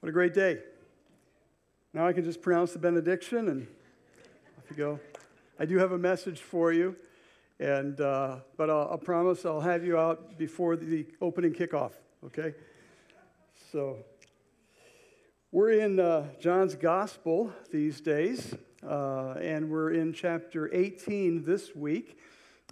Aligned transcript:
What 0.00 0.10
a 0.10 0.12
great 0.12 0.32
day. 0.32 0.58
Now 1.92 2.06
I 2.06 2.12
can 2.12 2.22
just 2.22 2.40
pronounce 2.40 2.72
the 2.72 2.78
benediction 2.78 3.48
and 3.48 3.66
off 4.56 4.70
you 4.70 4.76
go. 4.76 5.00
I 5.58 5.64
do 5.64 5.76
have 5.78 5.90
a 5.90 5.98
message 5.98 6.38
for 6.38 6.72
you, 6.72 6.94
and, 7.58 8.00
uh, 8.00 8.36
but 8.56 8.70
I'll, 8.70 8.90
I'll 8.92 8.98
promise 8.98 9.44
I'll 9.44 9.60
have 9.60 9.84
you 9.84 9.98
out 9.98 10.38
before 10.38 10.76
the 10.76 11.04
opening 11.20 11.52
kickoff, 11.52 11.94
okay? 12.26 12.54
So 13.72 13.96
we're 15.50 15.72
in 15.72 15.98
uh, 15.98 16.28
John's 16.38 16.76
Gospel 16.76 17.52
these 17.72 18.00
days, 18.00 18.54
uh, 18.88 19.32
and 19.40 19.68
we're 19.68 19.94
in 19.94 20.12
chapter 20.12 20.72
18 20.72 21.42
this 21.42 21.74
week. 21.74 22.20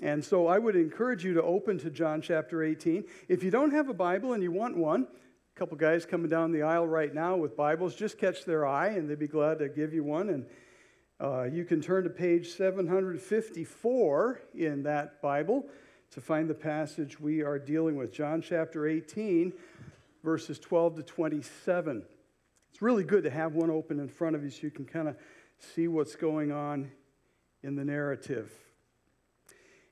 And 0.01 0.25
so 0.25 0.47
I 0.47 0.61
would 0.61 0.77
encourage 0.77 1.25
you 1.25 1.35
to 1.35 1.43
open 1.43 1.77
to 1.79 1.91
John 1.91 2.23
chapter 2.23 2.63
18. 2.63 3.03
If 3.27 3.43
you 3.43 3.51
don't 3.51 3.73
have 3.73 3.89
a 3.89 3.95
Bible 3.95 4.35
and 4.35 4.45
you 4.45 4.53
want 4.53 4.77
one, 4.77 5.09
couple 5.57 5.75
guys 5.75 6.05
coming 6.05 6.29
down 6.29 6.53
the 6.53 6.61
aisle 6.61 6.87
right 6.87 7.15
now 7.15 7.35
with 7.35 7.57
Bibles. 7.57 7.95
Just 7.95 8.19
catch 8.19 8.45
their 8.45 8.67
eye, 8.67 8.89
and 8.89 9.09
they'd 9.09 9.19
be 9.19 9.27
glad 9.27 9.59
to 9.61 9.71
give 9.71 9.95
you 9.95 10.05
one. 10.05 10.29
And 10.29 10.45
uh, 11.19 11.45
you 11.45 11.65
can 11.65 11.81
turn 11.81 12.05
to 12.05 12.11
page 12.11 12.51
754 12.51 14.41
in 14.55 14.83
that 14.83 15.23
Bible 15.23 15.67
to 16.11 16.21
find 16.21 16.51
the 16.51 16.55
passage 16.55 17.19
we 17.19 17.43
are 17.43 17.59
dealing 17.59 17.97
with 17.97 18.13
John 18.13 18.43
chapter 18.43 18.87
18, 18.87 19.55
verses 20.23 20.59
12 20.59 20.97
to 20.97 21.03
27. 21.03 22.03
It's 22.71 22.83
really 22.83 23.05
good 23.05 23.25
to 23.25 23.31
have 23.31 23.55
one 23.55 23.71
open 23.71 23.99
in 23.99 24.09
front 24.09 24.37
of 24.37 24.45
you 24.45 24.51
so 24.51 24.61
you 24.61 24.71
can 24.71 24.85
kind 24.85 25.09
of 25.09 25.17
see 25.59 25.89
what's 25.89 26.17
going 26.17 26.53
on 26.53 26.91
in 27.63 27.77
the 27.77 27.85
narrative. 27.85 28.53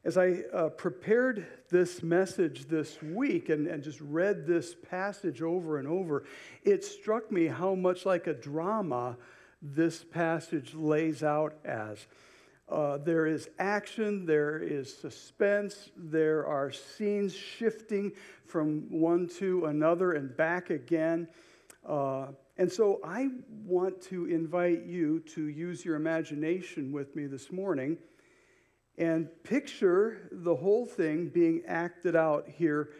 As 0.05 0.19
I 0.19 0.43
uh, 0.53 0.69
prepared 0.69 1.47
this 1.71 2.03
message 2.03 2.67
this 2.67 3.01
week 3.03 3.49
and, 3.49 3.67
and 3.67 3.83
just 3.83 4.03
read 4.03 4.47
this 4.47 4.75
passage 4.75 5.41
over 5.41 5.79
and 5.79 5.89
over, 5.89 6.25
it 6.63 6.85
struck 6.85 7.33
me 7.33 7.47
how 7.47 7.75
much 7.75 8.05
like 8.05 8.27
a 8.27 8.35
drama 8.35 9.17
this 9.63 10.05
passage 10.05 10.75
lays 10.75 11.23
out 11.23 11.55
as. 11.65 12.07
Uh, 12.69 12.99
there 12.99 13.25
is 13.25 13.49
action, 13.59 14.27
there 14.27 14.59
is 14.59 14.95
suspense, 14.95 15.89
there 15.97 16.47
are 16.47 16.71
scenes 16.71 17.35
shifting 17.35 18.13
from 18.45 18.85
one 18.91 19.27
to 19.39 19.65
another 19.67 20.13
and 20.13 20.37
back 20.37 20.69
again. 20.69 21.27
Uh, 21.89 22.27
and 22.59 22.71
so 22.71 23.01
I 23.03 23.29
want 23.65 24.03
to 24.03 24.27
invite 24.27 24.85
you 24.85 25.21
to 25.35 25.49
use 25.49 25.83
your 25.83 25.97
imagination 25.97 26.93
with 26.93 27.17
me 27.17 27.25
this 27.25 27.51
morning 27.51 27.97
and 28.97 29.29
picture 29.43 30.29
the 30.31 30.55
whole 30.55 30.87
thing 30.87 31.29
being 31.29 31.63
acted 31.67 32.15
out 32.15 32.49
here 32.49 32.91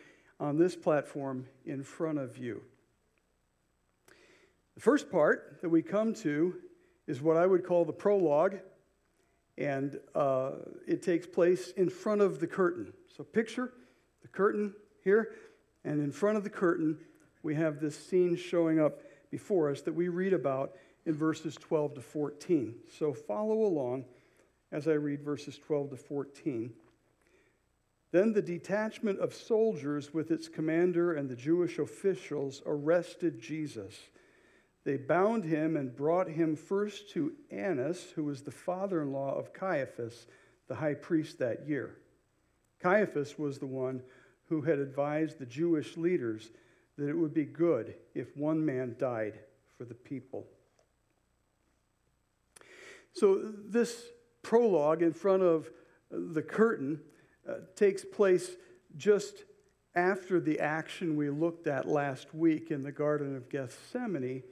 on 0.41 0.59
this 0.59 0.75
platform 0.75 1.47
in 1.65 1.83
front 1.83 2.19
of 2.19 2.37
you. 2.37 2.63
The 4.75 4.81
first 4.81 5.11
part 5.11 5.59
that 5.63 5.69
we 5.69 5.83
come 5.83 6.15
to 6.15 6.57
is 7.07 7.23
what 7.23 7.37
I 7.37 7.47
would 7.47 7.65
call 7.65 7.85
the 7.85 7.93
prologue, 7.93 8.57
and 9.57 10.01
uh, 10.15 10.53
it 10.87 11.03
takes 11.03 11.27
place 11.27 11.71
in 11.77 11.89
front 11.89 12.21
of 12.21 12.41
the 12.41 12.47
curtain. 12.47 12.93
So 13.17 13.23
picture 13.23 13.73
the 14.23 14.29
curtain 14.29 14.75
here, 15.03 15.35
and 15.85 16.01
in 16.01 16.11
front 16.11 16.37
of 16.37 16.43
the 16.43 16.51
curtain, 16.51 16.99
we 17.43 17.55
have 17.55 17.79
this 17.79 17.97
scene 17.97 18.37
showing 18.37 18.81
up 18.81 19.01
before 19.31 19.71
us 19.71 19.83
that 19.83 19.93
we 19.93 20.09
read 20.09 20.33
about 20.33 20.73
in 21.07 21.15
verses 21.15 21.55
12 21.57 21.95
to 21.95 22.01
14. 22.01 22.75
So 22.99 23.13
follow 23.13 23.63
along 23.65 24.07
as 24.75 24.89
I 24.89 24.95
read 24.95 25.23
verses 25.23 25.57
12 25.57 25.91
to 25.91 25.97
14. 25.97 26.73
Then 28.11 28.33
the 28.33 28.43
detachment 28.43 29.21
of 29.21 29.33
soldiers 29.33 30.13
with 30.13 30.33
its 30.33 30.49
commander 30.49 31.15
and 31.15 31.31
the 31.31 31.37
Jewish 31.37 31.79
officials 31.79 32.61
arrested 32.67 33.41
Jesus. 33.41 33.95
They 34.85 34.97
bound 34.97 35.45
him 35.45 35.77
and 35.77 35.95
brought 35.95 36.29
him 36.29 36.57
first 36.57 37.09
to 37.11 37.33
Annas, 37.53 38.11
who 38.17 38.25
was 38.25 38.43
the 38.43 38.51
father 38.51 39.01
in 39.01 39.13
law 39.13 39.39
of 39.39 39.53
Caiaphas, 39.53 40.27
the 40.67 40.75
high 40.75 40.95
priest 40.95 41.39
that 41.39 41.69
year. 41.69 41.97
Caiaphas 42.81 43.39
was 43.39 43.59
the 43.59 43.67
one 43.67 44.03
who 44.49 44.61
had 44.61 44.81
advised 44.81 45.39
the 45.39 45.47
Jewish 45.47 45.97
leaders 45.97 46.51
that 46.99 47.09
it 47.09 47.17
would 47.17 47.33
be 47.33 47.45
good 47.45 47.95
if 48.13 48.37
one 48.37 48.65
man 48.65 48.97
died 48.99 49.39
for 49.79 49.85
the 49.85 49.95
people. 49.95 50.47
So, 53.13 53.41
this 53.69 54.05
prologue 54.45 55.03
in 55.03 55.13
front 55.13 55.43
of 55.43 55.69
the 56.11 56.43
curtain 56.43 57.01
uh, 57.49 57.55
takes 57.75 58.05
place 58.05 58.53
just 58.97 59.45
after 59.97 60.39
the 60.39 60.61
action 60.61 61.17
we 61.17 61.31
looked 61.31 61.67
at 61.67 61.89
last 61.89 62.35
week 62.35 62.71
in 62.71 62.83
the 62.83 62.93
Garden 62.93 63.37
of 63.37 63.49
Gethsemane 63.49 64.43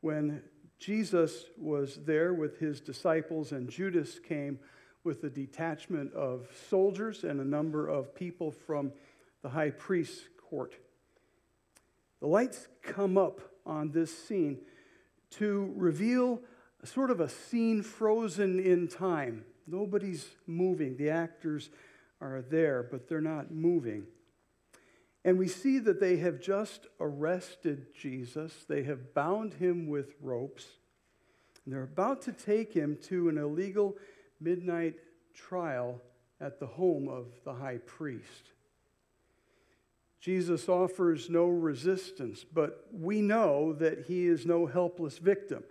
when 0.00 0.42
Jesus 0.78 1.46
was 1.58 1.98
there 2.04 2.32
with 2.32 2.58
his 2.58 2.80
disciples 2.80 3.52
and 3.52 3.68
Judas 3.68 4.18
came 4.18 4.58
with 5.02 5.24
a 5.24 5.30
detachment 5.30 6.12
of 6.14 6.48
soldiers 6.70 7.24
and 7.24 7.40
a 7.40 7.44
number 7.44 7.88
of 7.88 8.14
people 8.14 8.50
from 8.50 8.92
the 9.42 9.48
high 9.48 9.70
priest's 9.70 10.22
court. 10.48 10.74
The 12.20 12.26
lights 12.26 12.68
come 12.82 13.18
up 13.18 13.40
on 13.66 13.90
this 13.90 14.16
scene 14.16 14.58
to 15.32 15.72
reveal 15.76 16.40
sort 16.84 17.10
of 17.10 17.20
a 17.20 17.28
scene 17.28 17.82
frozen 17.82 18.58
in 18.58 18.88
time. 18.88 19.44
Nobody's 19.66 20.26
moving. 20.46 20.96
The 20.96 21.10
actors 21.10 21.70
are 22.20 22.42
there, 22.42 22.86
but 22.90 23.08
they're 23.08 23.20
not 23.20 23.50
moving. 23.50 24.06
And 25.24 25.38
we 25.38 25.48
see 25.48 25.78
that 25.78 26.00
they 26.00 26.18
have 26.18 26.40
just 26.40 26.86
arrested 27.00 27.86
Jesus. 27.94 28.52
They 28.68 28.82
have 28.82 29.14
bound 29.14 29.54
him 29.54 29.88
with 29.88 30.14
ropes. 30.20 30.66
And 31.64 31.74
they're 31.74 31.82
about 31.82 32.22
to 32.22 32.32
take 32.32 32.74
him 32.74 32.98
to 33.04 33.28
an 33.30 33.38
illegal 33.38 33.96
midnight 34.38 34.96
trial 35.34 36.00
at 36.40 36.60
the 36.60 36.66
home 36.66 37.08
of 37.08 37.26
the 37.44 37.54
high 37.54 37.78
priest. 37.78 38.50
Jesus 40.20 40.68
offers 40.68 41.28
no 41.28 41.46
resistance, 41.46 42.44
but 42.44 42.86
we 42.92 43.20
know 43.20 43.74
that 43.74 44.06
he 44.06 44.26
is 44.26 44.46
no 44.46 44.66
helpless 44.66 45.18
victim. 45.18 45.64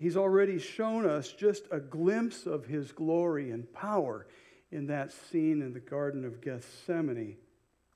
He's 0.00 0.16
already 0.16 0.58
shown 0.58 1.04
us 1.04 1.30
just 1.30 1.64
a 1.70 1.78
glimpse 1.78 2.46
of 2.46 2.64
his 2.64 2.90
glory 2.90 3.50
and 3.50 3.70
power 3.70 4.26
in 4.72 4.86
that 4.86 5.12
scene 5.12 5.60
in 5.60 5.74
the 5.74 5.80
Garden 5.80 6.24
of 6.24 6.40
Gethsemane, 6.40 7.36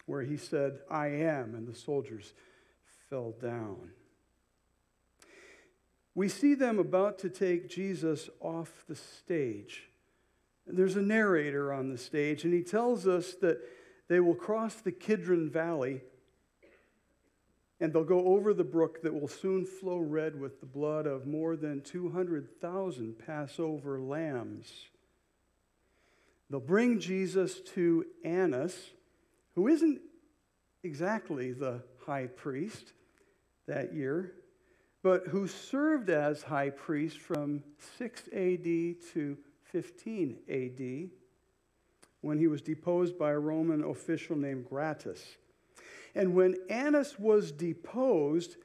where 0.05 0.21
he 0.21 0.37
said, 0.37 0.81
I 0.91 1.07
am, 1.07 1.55
and 1.55 1.67
the 1.67 1.75
soldiers 1.75 2.35
fell 3.09 3.35
down. 3.41 3.93
We 6.15 6.29
see 6.29 6.55
them 6.55 6.79
about 6.79 7.19
to 7.21 7.31
take 7.31 7.71
Jesus 7.71 8.29
off 8.39 8.85
the 8.87 8.97
stage. 8.97 9.89
There's 10.67 10.97
a 10.97 11.03
narrator 11.03 11.73
on 11.73 11.89
the 11.89 11.97
stage, 11.97 12.45
and 12.45 12.53
he 12.53 12.63
tells 12.63 13.07
us 13.07 13.33
that 13.41 13.61
they 14.09 14.21
will 14.21 14.35
cross 14.35 14.75
the 14.75 14.93
Kidron 14.93 15.49
Valley 15.49 16.03
and 17.81 17.93
they'll 17.93 18.05
go 18.05 18.27
over 18.27 18.55
the 18.55 18.65
brook 18.65 19.03
that 19.03 19.13
will 19.13 19.29
soon 19.29 19.65
flow 19.65 19.99
red 19.99 20.39
with 20.39 20.61
the 20.61 20.67
blood 20.67 21.07
of 21.07 21.27
more 21.27 21.57
than 21.57 21.81
200,000 21.81 23.19
Passover 23.19 24.01
lambs. 24.01 24.87
They'll 26.49 26.61
bring 26.61 27.01
Jesus 27.01 27.61
to 27.75 28.07
Annas, 28.25 28.77
who 29.55 29.69
isn't 29.69 30.01
exactly 30.83 31.53
the 31.53 31.83
high 32.07 32.27
priest 32.27 32.93
that 33.67 33.95
year, 33.95 34.35
but 35.03 35.27
who 35.29 35.49
served 35.49 36.11
as 36.11 36.43
high 36.43 36.71
priest 36.71 37.19
from 37.19 37.63
6 37.99 38.29
AD 38.29 38.65
to 39.13 39.37
15 39.65 40.37
AD 40.49 41.11
when 42.21 42.39
he 42.39 42.47
was 42.47 42.63
deposed 42.63 43.19
by 43.19 43.33
a 43.33 43.39
Roman 43.39 43.83
official 43.85 44.37
named 44.37 44.67
Gratus. 44.69 45.23
And 46.15 46.35
when 46.35 46.57
Annas 46.71 47.19
was 47.19 47.51
deposed, 47.51 48.57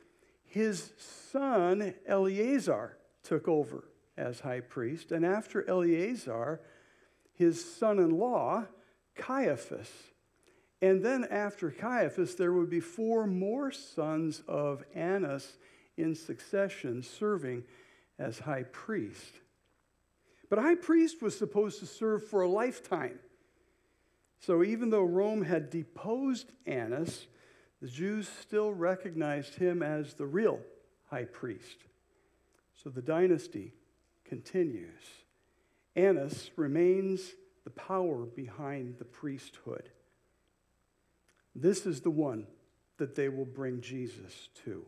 his 0.46 0.94
son 1.32 1.94
Eleazar 2.06 2.98
took 3.24 3.48
over 3.48 3.86
as 4.18 4.42
high 4.42 4.60
priest. 4.60 5.12
And 5.12 5.26
after 5.26 5.68
Eleazar, 5.68 6.62
his 7.34 7.64
son 7.64 8.00
in 8.00 8.12
law, 8.12 8.66
Caiaphas. 9.16 9.90
And 10.82 11.04
then 11.04 11.26
after 11.30 11.72
Caiaphas, 11.72 12.36
there 12.36 12.54
would 12.54 12.70
be 12.70 12.80
four 12.80 13.28
more 13.28 13.72
sons 13.72 14.42
of 14.48 14.84
Annas 14.94 15.58
in 15.98 16.16
succession 16.16 17.04
serving 17.04 17.64
as 18.18 18.40
high 18.40 18.64
priest. 18.64 19.42
But 20.50 20.60
a 20.60 20.64
high 20.64 20.76
priest 20.76 21.22
was 21.22 21.38
supposed 21.38 21.80
to 21.80 21.86
serve 21.86 22.28
for 22.28 22.42
a 22.42 22.50
lifetime. 22.50 23.20
So 24.40 24.64
even 24.64 24.90
though 24.90 25.04
Rome 25.04 25.44
had 25.44 25.70
deposed 25.70 26.52
Annas, 26.66 27.28
the 27.82 27.88
Jews 27.88 28.28
still 28.42 28.74
recognized 28.74 29.56
him 29.56 29.82
as 29.82 30.14
the 30.14 30.26
real 30.26 30.60
high 31.10 31.26
priest. 31.26 31.78
So 32.84 32.90
the 32.90 33.02
dynasty 33.02 33.74
continues. 34.26 35.04
Annas 35.96 36.52
remains 36.56 37.34
the 37.64 37.70
power 37.72 38.26
behind 38.26 38.96
the 38.98 39.06
priesthood. 39.06 39.90
This 41.56 41.86
is 41.86 42.02
the 42.02 42.12
one 42.12 42.48
that 42.98 43.16
they 43.16 43.30
will 43.30 43.46
bring 43.46 43.82
Jesus 43.82 44.50
to. 44.66 44.86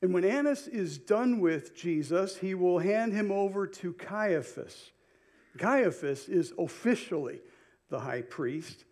And 0.00 0.12
when 0.12 0.24
Annas 0.24 0.66
is 0.66 0.98
done 0.98 1.38
with 1.38 1.76
Jesus, 1.76 2.38
he 2.38 2.54
will 2.54 2.80
hand 2.80 3.12
him 3.12 3.30
over 3.30 3.66
to 3.68 3.92
Caiaphas. 3.92 4.90
Caiaphas 5.58 6.28
is 6.28 6.52
officially 6.58 7.40
the 7.88 8.00
high 8.00 8.22
priest. 8.22 8.84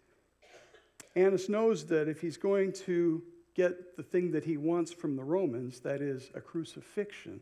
Annas 1.17 1.49
knows 1.49 1.87
that 1.87 2.09
if 2.09 2.21
he's 2.21 2.37
going 2.37 2.73
to 2.73 3.23
get 3.55 3.97
the 3.97 4.03
thing 4.03 4.31
that 4.33 4.45
he 4.45 4.57
wants 4.57 4.93
from 4.93 5.17
the 5.17 5.25
Romans, 5.25 5.81
that 5.81 6.01
is 6.01 6.31
a 6.35 6.41
crucifixion, 6.41 7.41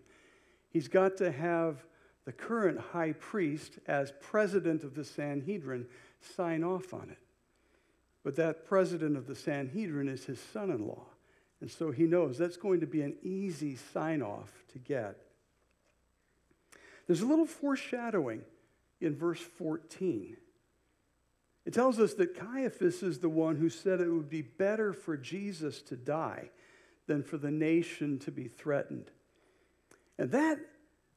he's 0.70 0.88
got 0.88 1.17
to 1.19 1.31
have 1.31 1.85
the 2.25 2.32
current 2.32 2.79
high 2.79 3.12
priest, 3.12 3.79
as 3.87 4.12
president 4.20 4.85
of 4.85 4.94
the 4.94 5.05
Sanhedrin, 5.05 5.87
sign 6.37 6.62
off 6.62 6.93
on 6.93 7.09
it. 7.11 7.19
But 8.23 8.37
that 8.37 8.67
president 8.67 9.17
of 9.17 9.26
the 9.26 9.35
Sanhedrin 9.35 10.09
is 10.09 10.25
his 10.25 10.41
son 10.41 10.71
in 10.71 10.87
law. 10.87 11.06
And 11.61 11.71
so 11.71 11.91
he 11.91 12.05
knows 12.05 12.37
that's 12.37 12.56
going 12.56 12.81
to 12.81 12.87
be 12.87 13.03
an 13.03 13.17
easy 13.23 13.76
sign 13.76 14.23
off 14.23 14.53
to 14.73 14.79
get. 14.79 15.17
There's 17.06 17.23
a 17.23 17.26
little 17.26 17.47
foreshadowing 17.47 18.43
in 19.00 19.17
verse 19.17 19.41
14. 19.41 20.37
It 21.69 21.75
tells 21.75 22.00
us 22.00 22.15
that 22.15 22.35
Caiaphas 22.35 23.03
is 23.03 23.19
the 23.19 23.29
one 23.29 23.56
who 23.56 23.69
said 23.69 24.00
it 24.00 24.09
would 24.09 24.31
be 24.31 24.41
better 24.41 24.94
for 24.94 25.19
Jesus 25.19 25.82
to 25.82 25.97
die 25.97 26.49
than 27.06 27.23
for 27.23 27.37
the 27.37 27.50
nation 27.50 28.19
to 28.20 28.31
be 28.31 28.49
threatened. 28.49 29.11
And 30.17 30.31
that, 30.31 30.61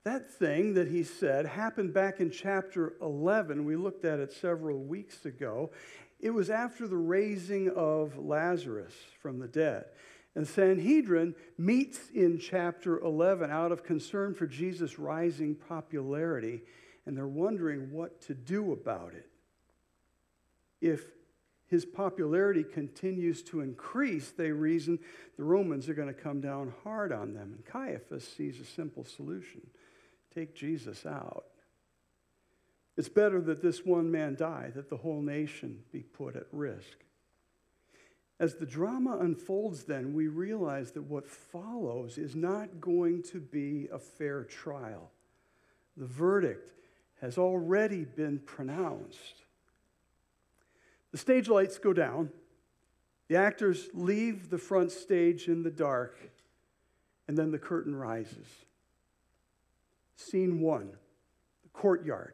that 0.04 0.30
thing 0.30 0.74
that 0.74 0.90
he 0.90 1.06
said 1.06 1.46
happened 1.46 1.94
back 1.94 2.20
in 2.20 2.32
chapter 2.32 2.96
11. 3.02 3.64
We 3.64 3.78
looked 3.78 4.04
at 4.04 4.20
it 4.20 4.34
several 4.34 4.80
weeks 4.80 5.24
ago. 5.24 5.72
It 6.20 6.32
was 6.32 6.50
after 6.50 6.86
the 6.86 6.98
raising 6.98 7.70
of 7.70 8.18
Lazarus 8.18 8.94
from 9.22 9.40
the 9.40 9.48
dead. 9.48 9.86
And 10.36 10.46
Sanhedrin 10.46 11.34
meets 11.58 12.10
in 12.14 12.38
chapter 12.40 13.00
11 13.00 13.50
out 13.52 13.72
of 13.72 13.86
concern 13.86 14.34
for 14.34 14.48
Jesus' 14.48 15.00
rising 15.00 15.56
popularity 15.56 16.64
and 17.06 17.16
they're 17.16 17.26
wondering 17.26 17.94
what 17.94 18.20
to 18.24 18.34
do 18.34 18.74
about 18.74 19.14
it. 19.14 19.31
If 20.82 21.06
his 21.68 21.86
popularity 21.86 22.64
continues 22.64 23.42
to 23.44 23.62
increase, 23.62 24.32
they 24.32 24.52
reason 24.52 25.00
the 25.38 25.44
Romans 25.44 25.88
are 25.88 25.94
going 25.94 26.14
to 26.14 26.14
come 26.14 26.42
down 26.42 26.74
hard 26.84 27.14
on 27.14 27.34
them. 27.34 27.54
And 27.56 27.66
Caiaphas 27.66 28.28
sees 28.28 28.60
a 28.60 28.66
simple 28.66 29.06
solution 29.06 29.62
take 30.34 30.56
Jesus 30.56 31.06
out. 31.06 31.46
It's 32.98 33.10
better 33.10 33.42
that 33.42 33.62
this 33.62 33.86
one 33.86 34.12
man 34.12 34.36
die, 34.36 34.72
that 34.76 34.90
the 34.90 34.98
whole 34.98 35.22
nation 35.22 35.80
be 35.92 36.02
put 36.02 36.36
at 36.36 36.48
risk. 36.52 37.06
As 38.40 38.56
the 38.56 38.66
drama 38.66 39.20
unfolds, 39.20 39.84
then, 39.84 40.14
we 40.14 40.28
realize 40.28 40.92
that 40.92 41.04
what 41.04 41.28
follows 41.30 42.18
is 42.18 42.36
not 42.36 42.82
going 42.82 43.22
to 43.24 43.40
be 43.40 43.88
a 43.94 44.00
fair 44.00 44.44
trial. 44.44 45.12
The 45.96 46.08
verdict 46.08 46.72
has 47.22 47.38
already 47.38 48.04
been 48.04 48.40
pronounced. 48.40 49.41
The 51.12 51.18
stage 51.18 51.48
lights 51.48 51.78
go 51.78 51.94
down. 51.94 52.32
The 53.28 53.38
actors 53.38 53.90
leave 53.94 54.50
the 54.50 54.58
front 54.58 54.92
stage 54.92 55.48
in 55.48 55.64
the 55.64 55.72
dark, 55.72 56.18
and 57.28 57.38
then 57.38 57.52
the 57.52 57.60
curtain 57.60 57.96
rises. 57.96 58.48
Scene 60.16 60.60
one 60.60 60.92
the 61.64 61.70
courtyard, 61.70 62.34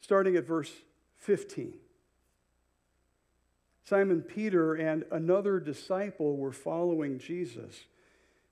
starting 0.00 0.36
at 0.36 0.46
verse 0.46 0.72
15. 1.16 1.74
Simon 3.84 4.22
Peter 4.22 4.74
and 4.74 5.04
another 5.10 5.58
disciple 5.58 6.36
were 6.36 6.52
following 6.52 7.18
Jesus. 7.18 7.86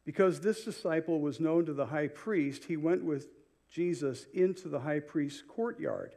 Because 0.05 0.41
this 0.41 0.65
disciple 0.65 1.21
was 1.21 1.39
known 1.39 1.67
to 1.67 1.75
the 1.75 1.87
high 1.87 2.09
priest, 2.09 2.65
he 2.65 2.77
went 2.77 3.05
with 3.05 3.29
Jesus 3.71 4.27
into 4.33 4.69
the 4.69 4.81
high 4.81 5.01
priest's 5.01 5.43
courtyard, 5.43 6.15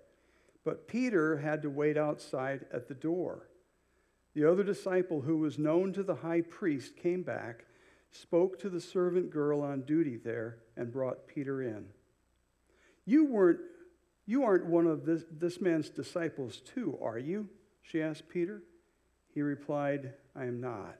but 0.63 0.87
Peter 0.87 1.37
had 1.37 1.61
to 1.61 1.69
wait 1.69 1.97
outside 1.97 2.65
at 2.73 2.87
the 2.87 2.93
door. 2.93 3.49
The 4.33 4.49
other 4.49 4.63
disciple, 4.63 5.21
who 5.21 5.37
was 5.37 5.59
known 5.59 5.91
to 5.93 6.03
the 6.03 6.15
high 6.15 6.41
priest, 6.41 6.95
came 6.95 7.23
back, 7.23 7.65
spoke 8.11 8.59
to 8.59 8.69
the 8.69 8.79
servant 8.79 9.29
girl 9.29 9.61
on 9.61 9.81
duty 9.81 10.17
there, 10.17 10.59
and 10.77 10.91
brought 10.91 11.27
Peter 11.27 11.61
in. 11.61 11.85
You 13.05 13.25
weren't 13.25 13.59
you 14.25 14.43
aren't 14.43 14.65
one 14.65 14.87
of 14.87 15.05
this, 15.05 15.23
this 15.29 15.59
man's 15.59 15.89
disciples, 15.89 16.61
too, 16.61 16.97
are 17.01 17.17
you? 17.17 17.49
She 17.81 18.01
asked 18.01 18.29
Peter. 18.29 18.61
He 19.33 19.41
replied, 19.41 20.13
I 20.35 20.45
am 20.45 20.61
not. 20.61 20.97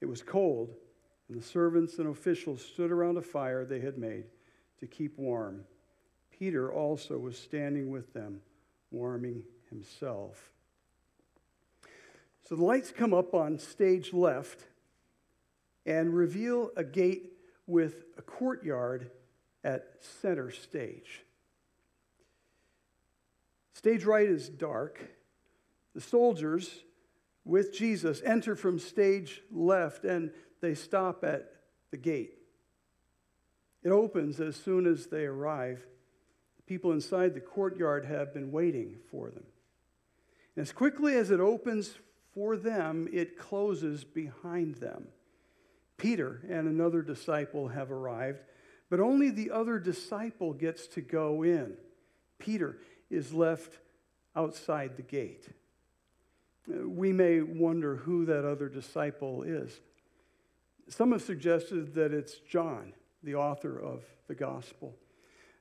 It 0.00 0.06
was 0.06 0.20
cold, 0.20 0.74
and 1.28 1.40
the 1.40 1.46
servants 1.46 1.98
and 1.98 2.08
officials 2.08 2.62
stood 2.62 2.90
around 2.90 3.16
a 3.16 3.22
fire 3.22 3.64
they 3.64 3.80
had 3.80 3.96
made 3.96 4.24
to 4.80 4.86
keep 4.86 5.18
warm. 5.18 5.64
Peter 6.40 6.72
also 6.72 7.18
was 7.18 7.36
standing 7.36 7.90
with 7.90 8.14
them, 8.14 8.40
warming 8.90 9.42
himself. 9.68 10.50
So 12.48 12.56
the 12.56 12.64
lights 12.64 12.90
come 12.90 13.12
up 13.12 13.34
on 13.34 13.58
stage 13.58 14.14
left 14.14 14.64
and 15.84 16.14
reveal 16.14 16.70
a 16.76 16.82
gate 16.82 17.34
with 17.66 18.04
a 18.16 18.22
courtyard 18.22 19.10
at 19.62 19.96
center 20.00 20.50
stage. 20.50 21.26
Stage 23.74 24.04
right 24.06 24.26
is 24.26 24.48
dark. 24.48 24.98
The 25.94 26.00
soldiers 26.00 26.70
with 27.44 27.74
Jesus 27.74 28.22
enter 28.24 28.56
from 28.56 28.78
stage 28.78 29.42
left 29.52 30.04
and 30.04 30.30
they 30.62 30.74
stop 30.74 31.22
at 31.22 31.52
the 31.90 31.98
gate. 31.98 32.38
It 33.82 33.90
opens 33.90 34.40
as 34.40 34.56
soon 34.56 34.86
as 34.86 35.08
they 35.08 35.26
arrive. 35.26 35.86
People 36.70 36.92
inside 36.92 37.34
the 37.34 37.40
courtyard 37.40 38.04
have 38.04 38.32
been 38.32 38.52
waiting 38.52 38.98
for 39.10 39.28
them. 39.28 39.42
And 40.54 40.62
as 40.62 40.70
quickly 40.70 41.16
as 41.16 41.32
it 41.32 41.40
opens 41.40 41.98
for 42.32 42.56
them, 42.56 43.08
it 43.12 43.36
closes 43.36 44.04
behind 44.04 44.76
them. 44.76 45.08
Peter 45.96 46.40
and 46.48 46.68
another 46.68 47.02
disciple 47.02 47.66
have 47.66 47.90
arrived, 47.90 48.42
but 48.88 49.00
only 49.00 49.30
the 49.30 49.50
other 49.50 49.80
disciple 49.80 50.52
gets 50.52 50.86
to 50.86 51.00
go 51.00 51.42
in. 51.42 51.72
Peter 52.38 52.78
is 53.10 53.32
left 53.32 53.80
outside 54.36 54.96
the 54.96 55.02
gate. 55.02 55.48
Uh, 56.72 56.88
we 56.88 57.12
may 57.12 57.40
wonder 57.40 57.96
who 57.96 58.26
that 58.26 58.48
other 58.48 58.68
disciple 58.68 59.42
is. 59.42 59.80
Some 60.88 61.10
have 61.10 61.22
suggested 61.22 61.96
that 61.96 62.14
it's 62.14 62.38
John 62.38 62.92
the 63.24 63.34
author 63.34 63.76
of 63.76 64.04
the 64.28 64.36
gospel. 64.36 64.94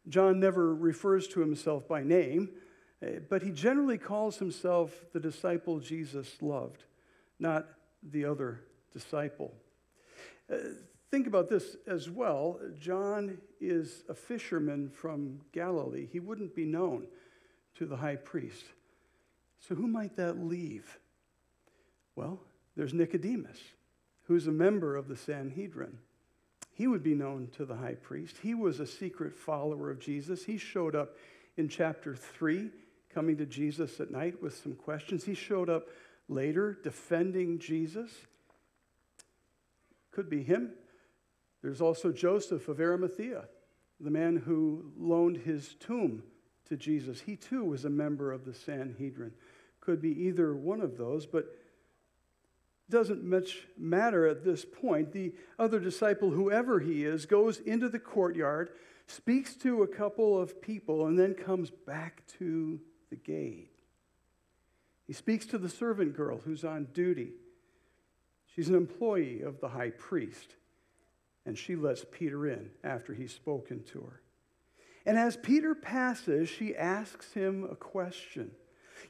John 0.08 0.40
never 0.40 0.74
refers 0.74 1.28
to 1.30 1.40
himself 1.40 1.88
by 1.88 2.04
name, 2.04 2.50
eh, 3.02 3.20
but 3.30 3.44
he 3.44 3.52
generally 3.52 3.98
calls 3.98 4.38
himself 4.38 5.06
the 5.14 5.20
disciple 5.20 5.80
Jesus 5.80 6.42
loved, 6.42 6.84
not 7.40 7.68
the 8.02 8.26
other 8.26 8.62
disciple. 8.92 9.54
Uh, 10.52 10.58
think 11.12 11.28
about 11.28 11.50
this 11.50 11.76
as 11.86 12.10
well. 12.10 12.60
John 12.80 13.40
is 13.60 14.04
a 14.10 14.14
fisherman 14.14 14.90
from 14.90 15.42
Galilee. 15.52 16.08
He 16.12 16.20
wouldn't 16.20 16.56
be 16.56 16.66
known 16.66 17.08
to 17.76 17.86
the 17.86 17.98
high 17.98 18.16
priest. 18.16 18.66
So, 19.60 19.76
who 19.76 19.88
might 19.88 20.16
that 20.16 20.40
leave? 20.40 21.00
Well, 22.16 22.40
there's 22.76 22.94
Nicodemus, 22.94 23.60
who's 24.24 24.48
a 24.48 24.52
member 24.52 24.96
of 24.96 25.08
the 25.08 25.18
Sanhedrin 25.18 25.98
he 26.80 26.88
would 26.88 27.04
be 27.04 27.14
known 27.14 27.50
to 27.58 27.66
the 27.66 27.76
high 27.76 27.96
priest. 27.96 28.38
He 28.42 28.56
was 28.56 28.80
a 28.80 28.88
secret 28.88 29.36
follower 29.36 29.92
of 29.92 30.00
Jesus. 30.00 30.46
He 30.46 30.58
showed 30.58 30.96
up 30.96 31.18
in 31.58 31.68
chapter 31.68 32.16
3, 32.16 32.70
coming 33.14 33.36
to 33.36 33.46
Jesus 33.46 34.00
at 34.00 34.12
night 34.12 34.42
with 34.42 34.56
some 34.56 34.76
questions. 34.76 35.26
He 35.26 35.34
showed 35.34 35.70
up 35.70 35.90
later 36.30 36.80
defending 36.82 37.60
Jesus. 37.60 38.10
Could 40.12 40.30
be 40.30 40.42
him. 40.42 40.72
There's 41.62 41.82
also 41.82 42.14
Joseph 42.14 42.70
of 42.70 42.80
Arimathea, 42.80 43.44
the 44.00 44.10
man 44.10 44.38
who 44.38 44.94
loaned 44.98 45.36
his 45.36 45.76
tomb 45.82 46.24
to 46.70 46.78
Jesus. 46.78 47.20
He 47.20 47.36
too 47.36 47.66
was 47.66 47.84
a 47.84 47.90
member 47.90 48.32
of 48.32 48.46
the 48.46 48.54
Sanhedrin. 48.54 49.34
Could 49.82 50.02
be 50.02 50.18
either 50.28 50.56
one 50.56 50.80
of 50.80 50.98
those, 50.98 51.26
but 51.26 51.54
doesn't 52.90 53.24
much 53.24 53.68
matter 53.78 54.26
at 54.26 54.44
this 54.44 54.66
point. 54.66 55.12
The 55.12 55.34
other 55.58 55.80
disciple, 55.80 56.32
whoever 56.32 56.80
he 56.80 57.06
is, 57.06 57.26
goes 57.26 57.60
into 57.60 57.90
the 57.90 58.00
courtyard, 58.00 58.72
speaks 59.08 59.56
to 59.56 59.84
a 59.84 59.88
couple 59.88 60.40
of 60.40 60.62
people, 60.62 61.08
and 61.08 61.18
then 61.18 61.34
comes 61.34 61.72
back 61.72 62.24
to 62.40 62.80
the 63.10 63.16
gate. 63.16 63.72
He 65.08 65.14
speaks 65.14 65.46
to 65.48 65.58
the 65.58 65.70
servant 65.70 66.16
girl 66.16 66.40
who's 66.44 66.64
on 66.64 66.88
duty. 66.94 67.32
She's 68.54 68.70
an 68.70 68.76
employee 68.76 69.42
of 69.42 69.60
the 69.60 69.70
high 69.70 69.92
priest, 69.92 70.56
and 71.46 71.58
she 71.58 71.76
lets 71.76 72.06
Peter 72.12 72.48
in 72.48 72.70
after 72.84 73.14
he's 73.14 73.34
spoken 73.34 73.84
to 73.92 74.02
her. 74.02 74.22
And 75.06 75.18
as 75.18 75.38
Peter 75.38 75.74
passes, 75.74 76.50
she 76.50 76.76
asks 76.76 77.34
him 77.34 77.68
a 77.72 77.76
question. 77.76 78.52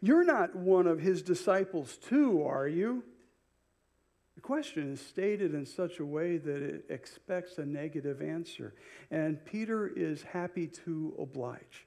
You're 0.02 0.24
not 0.24 0.56
one 0.56 0.88
of 0.88 1.00
his 1.00 1.22
disciples, 1.22 1.98
too, 1.98 2.44
are 2.44 2.68
you? 2.68 3.04
The 4.40 4.44
question 4.44 4.94
is 4.94 5.02
stated 5.02 5.54
in 5.54 5.66
such 5.66 6.00
a 6.00 6.06
way 6.06 6.38
that 6.38 6.62
it 6.62 6.86
expects 6.88 7.58
a 7.58 7.66
negative 7.66 8.22
answer. 8.22 8.74
And 9.12 9.44
Peter 9.44 9.86
is 9.86 10.24
happy 10.24 10.66
to 10.86 11.14
oblige. 11.20 11.86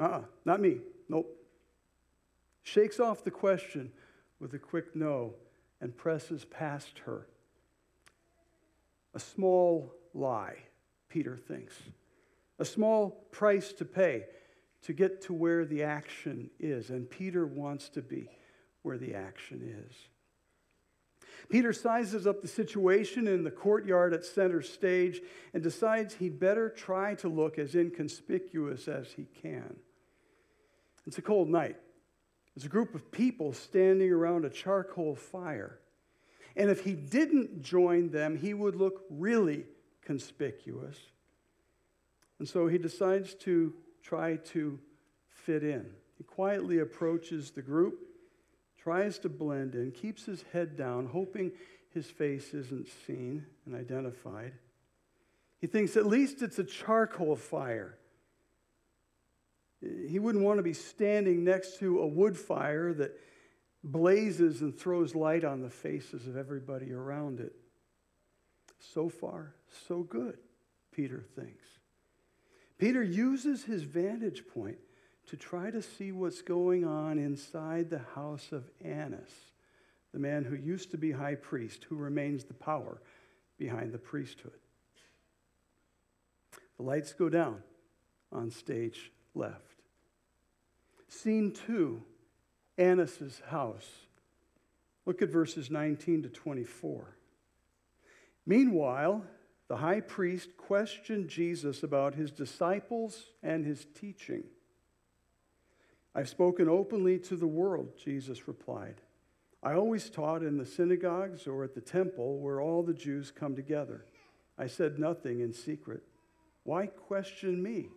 Uh 0.00 0.02
uh-uh, 0.02 0.18
uh 0.18 0.22
not 0.44 0.60
me. 0.60 0.78
Nope. 1.08 1.28
Shakes 2.64 2.98
off 2.98 3.22
the 3.22 3.30
question 3.30 3.92
with 4.40 4.52
a 4.54 4.58
quick 4.58 4.96
no 4.96 5.34
and 5.80 5.96
presses 5.96 6.44
past 6.44 6.98
her. 7.06 7.28
A 9.14 9.20
small 9.20 9.94
lie, 10.12 10.56
Peter 11.08 11.36
thinks. 11.36 11.76
A 12.58 12.64
small 12.64 13.10
price 13.30 13.72
to 13.74 13.84
pay 13.84 14.24
to 14.82 14.92
get 14.92 15.22
to 15.22 15.32
where 15.32 15.64
the 15.64 15.84
action 15.84 16.50
is. 16.58 16.90
And 16.90 17.08
Peter 17.08 17.46
wants 17.46 17.88
to 17.90 18.02
be 18.02 18.28
where 18.82 18.98
the 18.98 19.14
action 19.14 19.86
is. 19.88 20.09
Peter 21.48 21.72
sizes 21.72 22.26
up 22.26 22.42
the 22.42 22.48
situation 22.48 23.26
in 23.26 23.44
the 23.44 23.50
courtyard 23.50 24.12
at 24.12 24.24
center 24.24 24.62
stage 24.62 25.20
and 25.54 25.62
decides 25.62 26.14
he'd 26.14 26.38
better 26.38 26.68
try 26.68 27.14
to 27.14 27.28
look 27.28 27.58
as 27.58 27.74
inconspicuous 27.74 28.88
as 28.88 29.12
he 29.12 29.26
can. 29.40 29.76
It's 31.06 31.18
a 31.18 31.22
cold 31.22 31.48
night. 31.48 31.76
There's 32.54 32.66
a 32.66 32.68
group 32.68 32.94
of 32.94 33.10
people 33.10 33.52
standing 33.52 34.12
around 34.12 34.44
a 34.44 34.50
charcoal 34.50 35.14
fire. 35.14 35.78
And 36.56 36.68
if 36.68 36.84
he 36.84 36.94
didn't 36.94 37.62
join 37.62 38.10
them, 38.10 38.36
he 38.36 38.54
would 38.54 38.74
look 38.74 39.04
really 39.08 39.64
conspicuous. 40.02 40.98
And 42.38 42.48
so 42.48 42.66
he 42.66 42.78
decides 42.78 43.34
to 43.36 43.72
try 44.02 44.36
to 44.36 44.78
fit 45.28 45.62
in. 45.62 45.86
He 46.18 46.24
quietly 46.24 46.80
approaches 46.80 47.50
the 47.50 47.62
group, 47.62 47.98
tries 48.82 49.18
to 49.20 49.28
blend 49.28 49.74
in, 49.74 49.92
keeps 49.92 50.24
his 50.24 50.44
head 50.52 50.76
down, 50.76 51.06
hoping 51.06 51.52
his 51.92 52.06
face 52.06 52.54
isn't 52.54 52.88
seen 53.06 53.44
and 53.66 53.74
identified. 53.74 54.52
He 55.60 55.66
thinks 55.66 55.96
at 55.96 56.06
least 56.06 56.42
it's 56.42 56.58
a 56.58 56.64
charcoal 56.64 57.36
fire. 57.36 57.98
He 59.80 60.18
wouldn't 60.18 60.44
want 60.44 60.58
to 60.58 60.62
be 60.62 60.72
standing 60.72 61.44
next 61.44 61.78
to 61.78 62.00
a 62.00 62.06
wood 62.06 62.36
fire 62.36 62.92
that 62.94 63.18
blazes 63.82 64.60
and 64.60 64.76
throws 64.76 65.14
light 65.14 65.44
on 65.44 65.62
the 65.62 65.70
faces 65.70 66.26
of 66.26 66.36
everybody 66.36 66.92
around 66.92 67.40
it. 67.40 67.54
So 68.78 69.08
far, 69.08 69.54
so 69.88 70.02
good, 70.02 70.38
Peter 70.92 71.24
thinks. 71.34 71.64
Peter 72.78 73.02
uses 73.02 73.64
his 73.64 73.82
vantage 73.82 74.44
point 74.54 74.78
to 75.30 75.36
try 75.36 75.70
to 75.70 75.80
see 75.80 76.10
what's 76.10 76.42
going 76.42 76.84
on 76.84 77.16
inside 77.16 77.88
the 77.88 78.02
house 78.16 78.50
of 78.50 78.68
Annas, 78.84 79.30
the 80.12 80.18
man 80.18 80.42
who 80.44 80.56
used 80.56 80.90
to 80.90 80.98
be 80.98 81.12
high 81.12 81.36
priest, 81.36 81.84
who 81.84 81.94
remains 81.94 82.42
the 82.42 82.54
power 82.54 83.00
behind 83.56 83.92
the 83.92 83.98
priesthood. 83.98 84.58
The 86.76 86.82
lights 86.82 87.12
go 87.12 87.28
down 87.28 87.62
on 88.32 88.50
stage 88.50 89.12
left. 89.36 89.82
Scene 91.06 91.52
two 91.52 92.02
Annas' 92.76 93.40
house. 93.50 93.88
Look 95.06 95.22
at 95.22 95.30
verses 95.30 95.70
19 95.70 96.24
to 96.24 96.28
24. 96.28 97.16
Meanwhile, 98.46 99.24
the 99.68 99.76
high 99.76 100.00
priest 100.00 100.56
questioned 100.56 101.28
Jesus 101.28 101.84
about 101.84 102.16
his 102.16 102.32
disciples 102.32 103.26
and 103.44 103.64
his 103.64 103.86
teaching. 103.94 104.42
I've 106.14 106.28
spoken 106.28 106.68
openly 106.68 107.18
to 107.20 107.36
the 107.36 107.46
world, 107.46 107.92
Jesus 108.02 108.48
replied. 108.48 109.00
I 109.62 109.74
always 109.74 110.08
taught 110.08 110.42
in 110.42 110.56
the 110.56 110.66
synagogues 110.66 111.46
or 111.46 111.64
at 111.64 111.74
the 111.74 111.80
temple 111.80 112.38
where 112.38 112.60
all 112.60 112.82
the 112.82 112.94
Jews 112.94 113.30
come 113.30 113.54
together. 113.54 114.06
I 114.58 114.66
said 114.66 114.98
nothing 114.98 115.40
in 115.40 115.52
secret. 115.52 116.02
Why 116.64 116.86
question 116.86 117.62
me? 117.62 117.88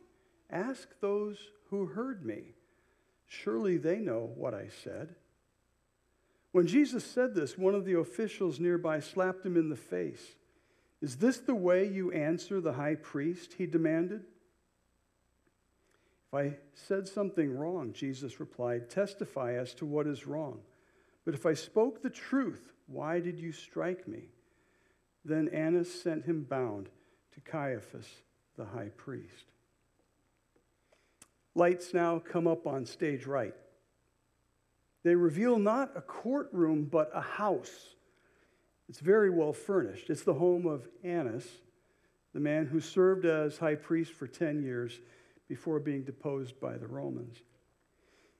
Ask 0.50 0.88
those 1.00 1.38
who 1.70 1.86
heard 1.86 2.26
me. 2.26 2.54
Surely 3.26 3.78
they 3.78 3.98
know 3.98 4.32
what 4.36 4.54
I 4.54 4.68
said. 4.84 5.16
When 6.52 6.68
Jesus 6.68 7.04
said 7.04 7.34
this, 7.34 7.58
one 7.58 7.74
of 7.74 7.86
the 7.86 7.98
officials 7.98 8.60
nearby 8.60 9.00
slapped 9.00 9.46
him 9.46 9.58
in 9.58 9.70
the 9.70 9.76
face. 9.76 10.36
Is 11.02 11.18
this 11.18 11.40
the 11.40 11.56
way 11.56 11.88
you 11.88 12.12
answer 12.12 12.62
the 12.62 12.74
high 12.74 12.96
priest? 12.96 13.54
He 13.58 13.66
demanded. 13.66 14.24
I 16.34 16.56
said 16.74 17.08
something 17.08 17.56
wrong, 17.56 17.94
Jesus 17.94 18.40
replied, 18.40 18.90
testify 18.90 19.54
as 19.54 19.74
to 19.76 19.86
what 19.86 20.08
is 20.08 20.26
wrong. 20.26 20.60
But 21.26 21.34
if 21.34 21.46
I 21.46 21.54
spoke 21.54 22.02
the 22.02 22.10
truth, 22.10 22.74
why 22.88 23.20
did 23.20 23.40
you 23.40 23.52
strike 23.52 24.08
me? 24.08 24.30
Then 25.24 25.48
Annas 25.50 26.02
sent 26.02 26.26
him 26.26 26.44
bound 26.44 26.90
to 27.34 27.42
Caiaphas, 27.42 28.08
the 28.58 28.66
high 28.66 28.90
priest. 28.98 29.46
Lights 31.56 31.94
now 31.94 32.20
come 32.20 32.48
up 32.48 32.66
on 32.66 32.86
stage 32.86 33.26
right. 33.26 33.56
They 35.04 35.16
reveal 35.16 35.60
not 35.60 35.92
a 35.96 36.02
courtroom, 36.02 36.86
but 36.86 37.12
a 37.14 37.22
house. 37.22 37.96
It's 38.90 39.00
very 39.00 39.30
well 39.30 39.54
furnished. 39.54 40.10
It's 40.10 40.24
the 40.24 40.34
home 40.34 40.66
of 40.66 40.88
Annas, 41.04 41.48
the 42.34 42.40
man 42.40 42.66
who 42.66 42.80
served 42.80 43.26
as 43.26 43.58
high 43.58 43.76
priest 43.76 44.14
for 44.14 44.28
10 44.28 44.64
years 44.64 45.00
before 45.48 45.80
being 45.80 46.04
deposed 46.04 46.60
by 46.60 46.78
the 46.78 46.88
Romans. 46.88 47.38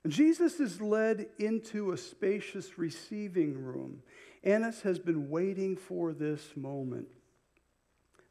And 0.04 0.12
Jesus 0.12 0.60
is 0.60 0.82
led 0.82 1.28
into 1.40 1.92
a 1.92 1.98
spacious 1.98 2.78
receiving 2.78 3.64
room. 3.64 4.02
Annas 4.44 4.82
has 4.82 5.00
been 5.00 5.30
waiting 5.30 5.78
for 5.78 6.14
this 6.14 6.42
moment. 6.56 7.08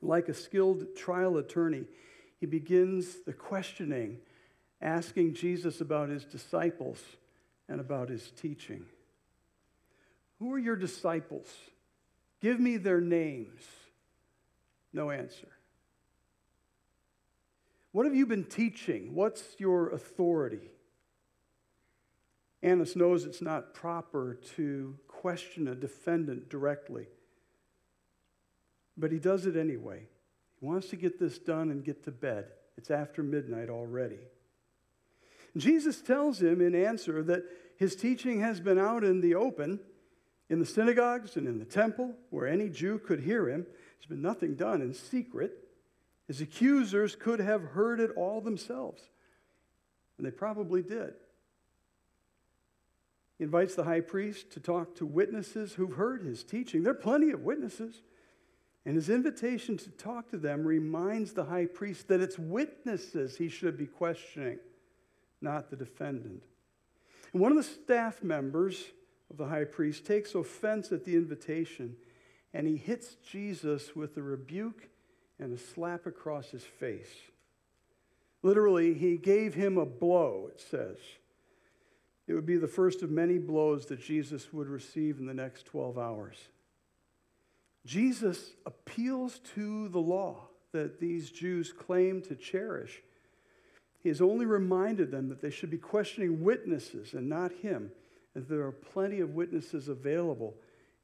Like 0.02 0.28
a 0.28 0.34
skilled 0.34 0.96
trial 0.96 1.38
attorney, 1.38 1.84
he 2.40 2.46
begins 2.46 3.20
the 3.24 3.32
questioning 3.32 4.18
asking 4.82 5.34
Jesus 5.34 5.80
about 5.80 6.08
his 6.08 6.24
disciples 6.24 7.00
and 7.68 7.80
about 7.80 8.08
his 8.08 8.32
teaching. 8.32 8.84
Who 10.40 10.52
are 10.52 10.58
your 10.58 10.76
disciples? 10.76 11.46
Give 12.40 12.58
me 12.58 12.76
their 12.76 13.00
names. 13.00 13.62
No 14.92 15.10
answer. 15.10 15.48
What 17.92 18.06
have 18.06 18.14
you 18.14 18.26
been 18.26 18.44
teaching? 18.44 19.14
What's 19.14 19.42
your 19.58 19.90
authority? 19.90 20.70
Annas 22.62 22.96
knows 22.96 23.24
it's 23.24 23.42
not 23.42 23.74
proper 23.74 24.38
to 24.56 24.96
question 25.08 25.68
a 25.68 25.74
defendant 25.74 26.48
directly, 26.48 27.06
but 28.96 29.12
he 29.12 29.18
does 29.18 29.46
it 29.46 29.56
anyway. 29.56 30.06
He 30.60 30.66
wants 30.66 30.88
to 30.88 30.96
get 30.96 31.18
this 31.18 31.38
done 31.38 31.70
and 31.70 31.84
get 31.84 32.04
to 32.04 32.10
bed. 32.10 32.46
It's 32.78 32.90
after 32.90 33.22
midnight 33.22 33.68
already. 33.68 34.20
Jesus 35.56 36.00
tells 36.00 36.40
him 36.40 36.60
in 36.60 36.74
answer 36.74 37.22
that 37.24 37.44
his 37.76 37.94
teaching 37.94 38.40
has 38.40 38.60
been 38.60 38.78
out 38.78 39.04
in 39.04 39.20
the 39.20 39.34
open, 39.34 39.80
in 40.48 40.60
the 40.60 40.66
synagogues 40.66 41.36
and 41.36 41.46
in 41.46 41.58
the 41.58 41.64
temple, 41.64 42.14
where 42.30 42.46
any 42.46 42.68
Jew 42.68 42.98
could 42.98 43.20
hear 43.20 43.48
him. 43.48 43.66
There's 43.98 44.08
been 44.08 44.22
nothing 44.22 44.54
done 44.54 44.80
in 44.80 44.94
secret. 44.94 45.61
His 46.26 46.40
accusers 46.40 47.16
could 47.16 47.40
have 47.40 47.62
heard 47.62 48.00
it 48.00 48.10
all 48.16 48.40
themselves, 48.40 49.02
and 50.16 50.26
they 50.26 50.30
probably 50.30 50.82
did. 50.82 51.14
He 53.38 53.44
invites 53.44 53.74
the 53.74 53.84
high 53.84 54.00
priest 54.00 54.50
to 54.52 54.60
talk 54.60 54.94
to 54.96 55.06
witnesses 55.06 55.74
who've 55.74 55.96
heard 55.96 56.22
his 56.22 56.44
teaching. 56.44 56.82
There 56.82 56.92
are 56.92 56.96
plenty 56.96 57.30
of 57.30 57.40
witnesses. 57.40 58.02
And 58.84 58.96
his 58.96 59.08
invitation 59.08 59.76
to 59.76 59.90
talk 59.90 60.28
to 60.30 60.36
them 60.36 60.64
reminds 60.64 61.32
the 61.32 61.44
high 61.44 61.66
priest 61.66 62.08
that 62.08 62.20
it's 62.20 62.36
witnesses 62.36 63.36
he 63.36 63.48
should 63.48 63.78
be 63.78 63.86
questioning 63.86 64.58
not 65.42 65.70
the 65.70 65.76
defendant. 65.76 66.42
And 67.32 67.42
one 67.42 67.50
of 67.50 67.56
the 67.56 67.64
staff 67.64 68.22
members 68.22 68.84
of 69.30 69.36
the 69.36 69.46
high 69.46 69.64
priest 69.64 70.06
takes 70.06 70.34
offense 70.34 70.92
at 70.92 71.04
the 71.04 71.16
invitation 71.16 71.96
and 72.54 72.66
he 72.66 72.76
hits 72.76 73.16
Jesus 73.16 73.96
with 73.96 74.16
a 74.16 74.22
rebuke 74.22 74.88
and 75.42 75.52
a 75.52 75.58
slap 75.58 76.06
across 76.06 76.50
his 76.50 76.64
face. 76.64 77.12
Literally, 78.42 78.94
he 78.94 79.16
gave 79.16 79.54
him 79.54 79.78
a 79.78 79.86
blow, 79.86 80.48
it 80.52 80.60
says. 80.60 80.98
It 82.26 82.34
would 82.34 82.46
be 82.46 82.56
the 82.56 82.68
first 82.68 83.02
of 83.02 83.10
many 83.10 83.38
blows 83.38 83.86
that 83.86 84.00
Jesus 84.00 84.52
would 84.52 84.68
receive 84.68 85.18
in 85.18 85.26
the 85.26 85.34
next 85.34 85.66
12 85.66 85.98
hours. 85.98 86.36
Jesus 87.84 88.52
appeals 88.64 89.40
to 89.54 89.88
the 89.88 90.00
law 90.00 90.48
that 90.72 91.00
these 91.00 91.30
Jews 91.30 91.72
claim 91.72 92.22
to 92.22 92.34
cherish 92.34 93.02
he 94.02 94.08
has 94.08 94.20
only 94.20 94.46
reminded 94.46 95.10
them 95.10 95.28
that 95.28 95.40
they 95.40 95.50
should 95.50 95.70
be 95.70 95.78
questioning 95.78 96.42
witnesses 96.42 97.14
and 97.14 97.28
not 97.28 97.52
him, 97.52 97.92
and 98.34 98.46
there 98.48 98.66
are 98.66 98.72
plenty 98.72 99.20
of 99.20 99.34
witnesses 99.34 99.88
available 99.88 100.54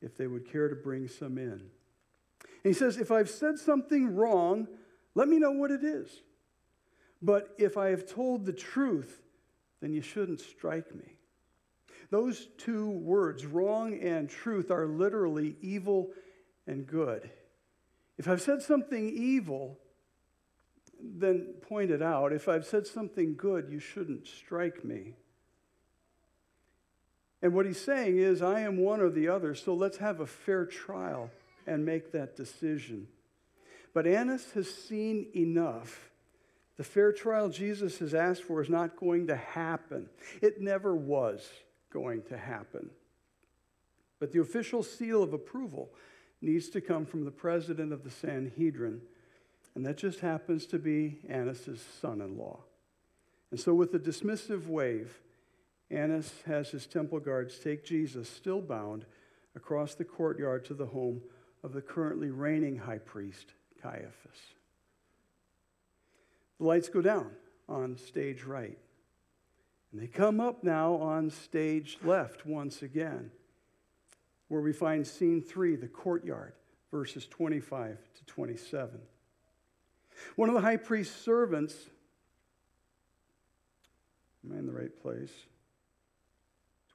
if 0.03 0.17
they 0.17 0.27
would 0.27 0.51
care 0.51 0.69
to 0.69 0.75
bring 0.75 1.07
some 1.07 1.39
in. 1.39 1.71
And 2.65 2.73
he 2.73 2.79
says, 2.79 2.99
If 2.99 3.11
I've 3.11 3.31
said 3.31 3.59
something 3.59 4.15
wrong, 4.15 4.69
let 5.15 5.29
me 5.29 5.39
know 5.39 5.53
what 5.53 5.71
it 5.71 5.85
is. 5.85 6.23
But 7.21 7.55
if 7.59 7.77
I 7.77 7.89
have 7.89 8.07
told 8.07 8.47
the 8.47 8.53
truth, 8.53 9.23
then 9.81 9.93
you 9.93 10.03
shouldn't 10.03 10.41
strike 10.41 10.95
me. 10.95 11.17
Those 12.11 12.49
two 12.57 12.89
words, 12.91 13.45
wrong 13.45 13.99
and 14.01 14.31
truth, 14.31 14.71
are 14.71 14.87
literally 14.87 15.57
evil 15.61 16.11
and 16.67 16.87
good. 16.87 17.31
If 18.17 18.29
I've 18.29 18.41
said 18.41 18.63
something 18.63 19.11
evil, 19.11 19.79
then 21.01 21.55
point 21.69 21.91
it 21.91 22.03
out. 22.03 22.33
If 22.33 22.49
I've 22.49 22.67
said 22.67 22.87
something 22.87 23.37
good, 23.37 23.69
you 23.71 23.79
shouldn't 23.79 24.27
strike 24.27 24.85
me. 24.85 25.15
And 27.41 27.55
what 27.55 27.67
he's 27.67 27.81
saying 27.81 28.19
is, 28.19 28.43
I 28.43 28.61
am 28.61 28.79
one 28.79 29.01
or 29.01 29.11
the 29.11 29.29
other, 29.29 29.55
so 29.55 29.75
let's 29.75 29.99
have 29.99 30.19
a 30.19 30.27
fair 30.27 30.67
trial 30.67 31.31
and 31.69 31.85
make 31.85 32.13
that 32.13 32.37
decision. 32.37 33.07
But 33.95 34.07
Annas 34.07 34.53
has 34.53 34.73
seen 34.73 35.27
enough. 35.35 36.11
The 36.77 36.85
fair 36.85 37.13
trial 37.13 37.49
Jesus 37.49 37.99
has 37.99 38.15
asked 38.15 38.43
for 38.43 38.63
is 38.63 38.71
not 38.71 38.97
going 38.97 39.27
to 39.27 39.37
happen. 39.37 40.09
It 40.41 40.61
never 40.61 40.95
was 40.95 41.49
going 41.93 42.23
to 42.25 42.39
happen. 42.39 42.91
But 44.21 44.33
the 44.33 44.41
official 44.41 44.83
seal 44.83 45.23
of 45.23 45.33
approval 45.33 45.91
needs 46.41 46.69
to 46.71 46.81
come 46.81 47.05
from 47.05 47.25
the 47.25 47.31
president 47.31 47.93
of 47.93 48.05
the 48.05 48.11
Sanhedrin, 48.11 49.01
and 49.75 49.85
that 49.87 49.97
just 49.97 50.21
happens 50.21 50.67
to 50.67 50.79
be 50.79 51.19
Annas' 51.29 51.85
son 52.01 52.21
in 52.21 52.37
law. 52.37 52.61
And 53.51 53.59
so, 53.59 53.75
with 53.75 53.95
a 53.95 53.99
dismissive 53.99 54.67
wave, 54.67 55.19
Annas 55.91 56.33
has 56.47 56.71
his 56.71 56.87
temple 56.87 57.19
guards 57.19 57.59
take 57.59 57.85
Jesus, 57.85 58.29
still 58.29 58.61
bound, 58.61 59.07
across 59.57 59.95
the 59.95 60.05
courtyard 60.05 60.65
to 60.67 60.75
the 60.75 60.87
home 60.87 61.23
of 61.63 61.73
the 61.73 61.81
currently 61.81 62.31
reigning 62.31 62.79
high 62.79 62.99
priest, 62.99 63.53
Caiaphas. 63.83 64.39
The 66.59 66.67
lights 66.67 66.89
go 66.89 67.01
down 67.01 67.31
on 67.69 67.97
stage 67.97 68.45
right. 68.45 68.79
And 69.93 70.03
they 70.03 70.07
come 70.07 70.41
up 70.41 70.63
now 70.63 70.95
on 70.95 71.31
stage 71.31 71.99
left 72.05 72.45
once 72.45 72.83
again, 72.83 73.31
where 74.49 74.61
we 74.61 74.73
find 74.73 75.07
scene 75.07 75.41
three, 75.41 75.77
the 75.77 75.89
courtyard, 75.89 76.53
verses 76.91 77.27
25 77.27 77.97
to 78.19 78.25
27. 78.27 79.01
One 80.37 80.49
of 80.49 80.55
the 80.55 80.61
high 80.61 80.77
priest's 80.77 81.17
servants, 81.17 81.75
am 84.45 84.55
I 84.55 84.59
in 84.59 84.67
the 84.67 84.73
right 84.73 84.95
place? 85.03 85.33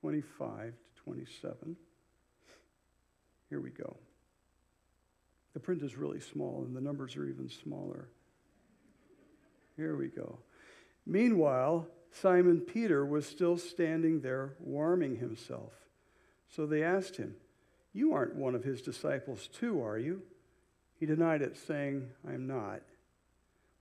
25 0.02 0.74
to 0.74 1.02
27. 1.04 1.78
Here 3.50 3.62
we 3.62 3.70
go. 3.70 3.96
The 5.54 5.60
print 5.60 5.84
is 5.84 5.96
really 5.96 6.20
small, 6.20 6.64
and 6.66 6.76
the 6.76 6.82
numbers 6.82 7.16
are 7.16 7.26
even 7.26 7.50
smaller. 7.50 8.10
Here 9.76 9.96
we 9.96 10.08
go. 10.08 10.40
Meanwhile, 11.06 11.88
Simon 12.12 12.62
Peter 12.62 13.06
was 13.06 13.26
still 13.26 13.58
standing 13.58 14.22
there 14.22 14.54
warming 14.60 15.18
himself. 15.18 15.74
So 16.50 16.66
they 16.66 16.84
asked 16.84 17.18
him, 17.18 17.36
You 17.92 18.14
aren't 18.14 18.36
one 18.36 18.56
of 18.56 18.64
his 18.64 18.82
disciples, 18.82 19.48
too, 19.48 19.84
are 19.84 19.98
you? 19.98 20.22
He 21.00 21.06
denied 21.06 21.42
it, 21.42 21.58
saying, 21.58 22.10
I 22.28 22.34
am 22.34 22.48
not. 22.48 22.82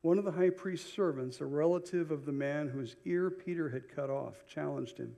One 0.00 0.18
of 0.18 0.24
the 0.24 0.32
high 0.32 0.50
priest's 0.50 0.92
servants, 0.92 1.40
a 1.40 1.46
relative 1.46 2.10
of 2.10 2.24
the 2.24 2.32
man 2.32 2.68
whose 2.68 2.96
ear 3.04 3.30
Peter 3.30 3.68
had 3.68 3.94
cut 3.94 4.10
off, 4.10 4.46
challenged 4.48 4.98
him. 4.98 5.14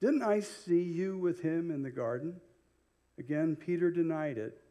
Didn't 0.00 0.22
I 0.22 0.40
see 0.40 0.82
you 0.82 1.16
with 1.18 1.42
him 1.42 1.70
in 1.70 1.82
the 1.82 1.90
garden? 1.90 2.40
Again, 3.18 3.54
Peter 3.54 3.90
denied 3.90 4.38
it, 4.38 4.61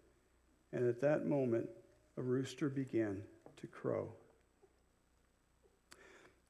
and 0.74 0.88
at 0.88 1.01
that 1.01 1.25
moment, 1.25 1.70
a 2.18 2.22
rooster 2.22 2.70
began 2.70 3.22
to 3.58 3.68
crow. 3.68 4.13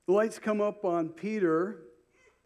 The 0.08 0.13
lights 0.13 0.40
come 0.40 0.62
up 0.62 0.84
on 0.84 1.10
Peter. 1.10 1.84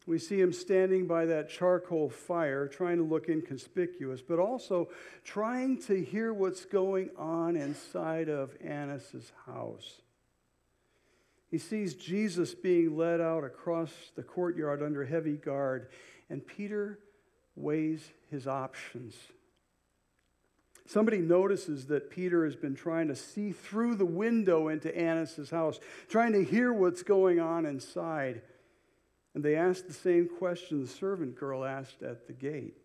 We 0.05 0.20
see 0.20 0.39
him 0.39 0.53
standing 0.53 1.08
by 1.08 1.25
that 1.25 1.50
charcoal 1.50 2.10
fire, 2.10 2.67
trying 2.67 2.98
to 2.98 3.03
look 3.03 3.27
inconspicuous, 3.27 4.22
but 4.22 4.39
also 4.39 4.89
trying 5.24 5.82
to 5.84 6.03
hear 6.03 6.34
what's 6.34 6.65
going 6.65 7.10
on 7.17 7.55
inside 7.55 8.29
of 8.29 8.55
Annas' 8.63 9.31
house. 9.46 10.01
He 11.50 11.57
sees 11.57 11.96
Jesus 11.96 12.53
being 12.53 12.98
led 12.98 13.22
out 13.22 13.44
across 13.44 13.92
the 14.16 14.24
courtyard 14.24 14.83
under 14.83 15.05
heavy 15.05 15.38
guard, 15.38 15.90
and 16.29 16.46
Peter 16.46 17.00
weighs 17.55 18.11
his 18.29 18.46
options. 18.46 19.16
Somebody 20.87 21.17
notices 21.17 21.87
that 21.87 22.11
Peter 22.11 22.45
has 22.45 22.55
been 22.55 22.75
trying 22.75 23.07
to 23.07 23.15
see 23.15 23.51
through 23.51 23.95
the 23.95 24.05
window 24.05 24.67
into 24.67 24.95
Annas' 24.95 25.50
house, 25.50 25.79
trying 26.07 26.33
to 26.33 26.43
hear 26.43 26.71
what's 26.71 27.01
going 27.01 27.39
on 27.39 27.65
inside. 27.65 28.41
And 29.33 29.43
they 29.43 29.55
ask 29.55 29.87
the 29.87 29.93
same 29.93 30.29
question 30.29 30.81
the 30.81 30.87
servant 30.87 31.37
girl 31.37 31.65
asked 31.65 32.03
at 32.03 32.27
the 32.27 32.33
gate 32.33 32.77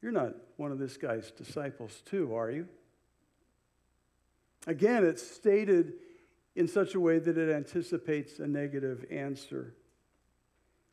You're 0.00 0.12
not 0.12 0.34
one 0.56 0.72
of 0.72 0.78
this 0.78 0.96
guy's 0.96 1.30
disciples, 1.30 2.02
too, 2.04 2.34
are 2.34 2.50
you? 2.50 2.66
Again, 4.66 5.04
it's 5.04 5.26
stated 5.26 5.94
in 6.56 6.68
such 6.68 6.94
a 6.94 7.00
way 7.00 7.18
that 7.18 7.38
it 7.38 7.54
anticipates 7.54 8.40
a 8.40 8.46
negative 8.46 9.04
answer. 9.10 9.74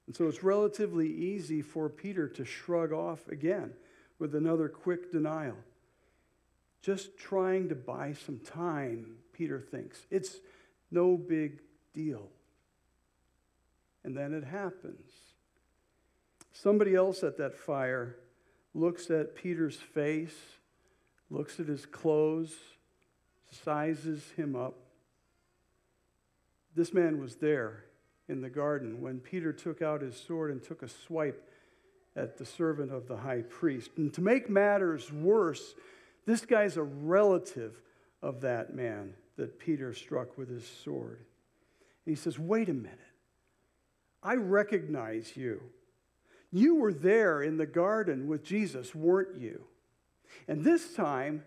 And 0.05 0.15
so 0.15 0.27
it's 0.27 0.43
relatively 0.43 1.07
easy 1.07 1.61
for 1.61 1.89
Peter 1.89 2.27
to 2.29 2.45
shrug 2.45 2.91
off 2.93 3.27
again 3.27 3.73
with 4.17 4.33
another 4.35 4.69
quick 4.69 5.11
denial. 5.11 5.57
Just 6.81 7.17
trying 7.17 7.69
to 7.69 7.75
buy 7.75 8.13
some 8.13 8.39
time, 8.39 9.17
Peter 9.33 9.59
thinks. 9.59 10.05
It's 10.09 10.37
no 10.91 11.17
big 11.17 11.61
deal. 11.93 12.29
And 14.03 14.15
then 14.15 14.33
it 14.33 14.43
happens. 14.43 15.11
Somebody 16.53 16.95
else 16.95 17.23
at 17.23 17.37
that 17.37 17.57
fire 17.57 18.15
looks 18.73 19.09
at 19.09 19.35
Peter's 19.35 19.75
face, 19.75 20.35
looks 21.29 21.59
at 21.59 21.67
his 21.67 21.85
clothes, 21.85 22.55
sizes 23.51 24.23
him 24.35 24.55
up. 24.55 24.75
This 26.75 26.93
man 26.93 27.19
was 27.19 27.35
there 27.35 27.85
in 28.27 28.41
the 28.41 28.49
garden 28.49 29.01
when 29.01 29.19
Peter 29.19 29.51
took 29.51 29.81
out 29.81 30.01
his 30.01 30.15
sword 30.15 30.51
and 30.51 30.63
took 30.63 30.83
a 30.83 30.87
swipe 30.87 31.49
at 32.15 32.37
the 32.37 32.45
servant 32.45 32.91
of 32.91 33.07
the 33.07 33.17
high 33.17 33.41
priest. 33.41 33.91
And 33.97 34.13
to 34.13 34.21
make 34.21 34.49
matters 34.49 35.11
worse, 35.11 35.73
this 36.29 36.45
guy's 36.45 36.77
a 36.77 36.83
relative 36.83 37.81
of 38.21 38.41
that 38.41 38.75
man 38.75 39.13
that 39.37 39.57
Peter 39.57 39.93
struck 39.93 40.37
with 40.37 40.49
his 40.49 40.67
sword. 40.83 41.25
And 42.05 42.15
he 42.15 42.15
says, 42.15 42.37
Wait 42.37 42.69
a 42.69 42.73
minute. 42.73 42.99
I 44.21 44.35
recognize 44.35 45.37
you. 45.37 45.61
You 46.51 46.75
were 46.75 46.93
there 46.93 47.41
in 47.41 47.57
the 47.57 47.65
garden 47.65 48.27
with 48.27 48.43
Jesus, 48.43 48.93
weren't 48.93 49.39
you? 49.39 49.63
And 50.47 50.63
this 50.63 50.93
time, 50.93 51.43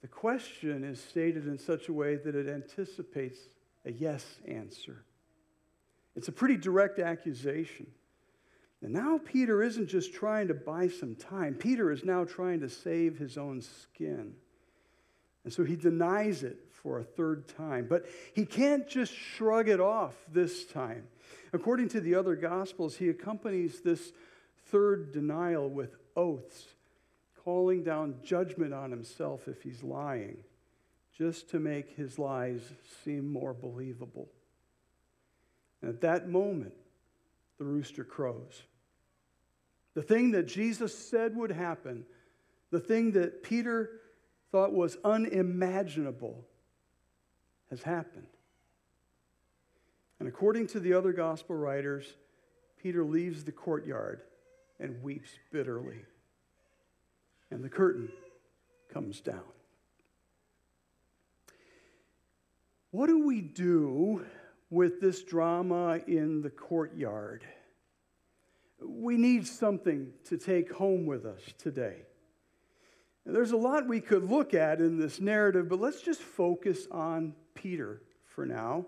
the 0.00 0.08
question 0.08 0.84
is 0.84 1.02
stated 1.02 1.46
in 1.46 1.58
such 1.58 1.88
a 1.88 1.92
way 1.92 2.16
that 2.16 2.34
it 2.34 2.48
anticipates 2.48 3.38
a 3.84 3.92
yes 3.92 4.24
answer. 4.46 5.04
It's 6.16 6.28
a 6.28 6.32
pretty 6.32 6.56
direct 6.56 6.98
accusation. 6.98 7.86
And 8.84 8.92
now 8.92 9.18
Peter 9.24 9.62
isn't 9.62 9.86
just 9.86 10.12
trying 10.12 10.48
to 10.48 10.54
buy 10.54 10.88
some 10.88 11.14
time, 11.14 11.54
Peter 11.54 11.90
is 11.90 12.04
now 12.04 12.24
trying 12.24 12.60
to 12.60 12.68
save 12.68 13.16
his 13.16 13.38
own 13.38 13.62
skin. 13.62 14.34
And 15.42 15.52
so 15.52 15.64
he 15.64 15.74
denies 15.74 16.42
it 16.42 16.58
for 16.70 16.98
a 16.98 17.02
third 17.02 17.48
time. 17.48 17.86
But 17.88 18.04
he 18.34 18.44
can't 18.44 18.86
just 18.86 19.14
shrug 19.14 19.70
it 19.70 19.80
off 19.80 20.12
this 20.30 20.66
time. 20.66 21.04
According 21.54 21.88
to 21.90 22.00
the 22.00 22.14
other 22.14 22.36
Gospels, 22.36 22.96
he 22.96 23.08
accompanies 23.08 23.80
this 23.80 24.12
third 24.66 25.12
denial 25.12 25.70
with 25.70 25.96
oaths, 26.14 26.66
calling 27.42 27.84
down 27.84 28.16
judgment 28.22 28.74
on 28.74 28.90
himself 28.90 29.48
if 29.48 29.62
he's 29.62 29.82
lying, 29.82 30.36
just 31.16 31.48
to 31.50 31.58
make 31.58 31.96
his 31.96 32.18
lies 32.18 32.60
seem 33.02 33.32
more 33.32 33.54
believable. 33.54 34.28
And 35.80 35.90
at 35.90 36.02
that 36.02 36.28
moment, 36.28 36.74
the 37.56 37.64
rooster 37.64 38.04
crows. 38.04 38.62
The 39.94 40.02
thing 40.02 40.32
that 40.32 40.46
Jesus 40.46 40.96
said 40.96 41.36
would 41.36 41.52
happen, 41.52 42.04
the 42.70 42.80
thing 42.80 43.12
that 43.12 43.42
Peter 43.42 44.00
thought 44.50 44.72
was 44.72 44.96
unimaginable, 45.04 46.44
has 47.70 47.82
happened. 47.82 48.26
And 50.20 50.28
according 50.28 50.68
to 50.68 50.80
the 50.80 50.92
other 50.92 51.12
gospel 51.12 51.56
writers, 51.56 52.06
Peter 52.82 53.04
leaves 53.04 53.44
the 53.44 53.52
courtyard 53.52 54.22
and 54.78 55.02
weeps 55.02 55.30
bitterly. 55.50 56.04
And 57.50 57.62
the 57.62 57.68
curtain 57.68 58.10
comes 58.92 59.20
down. 59.20 59.42
What 62.90 63.06
do 63.06 63.24
we 63.26 63.40
do 63.40 64.24
with 64.74 65.00
this 65.00 65.22
drama 65.22 66.00
in 66.08 66.42
the 66.42 66.50
courtyard. 66.50 67.44
We 68.80 69.16
need 69.16 69.46
something 69.46 70.12
to 70.24 70.36
take 70.36 70.72
home 70.72 71.06
with 71.06 71.24
us 71.24 71.40
today. 71.58 72.02
There's 73.26 73.52
a 73.52 73.56
lot 73.56 73.88
we 73.88 74.00
could 74.00 74.28
look 74.28 74.52
at 74.52 74.80
in 74.80 74.98
this 74.98 75.20
narrative, 75.20 75.68
but 75.68 75.80
let's 75.80 76.02
just 76.02 76.20
focus 76.20 76.86
on 76.90 77.34
Peter 77.54 78.02
for 78.26 78.44
now. 78.44 78.84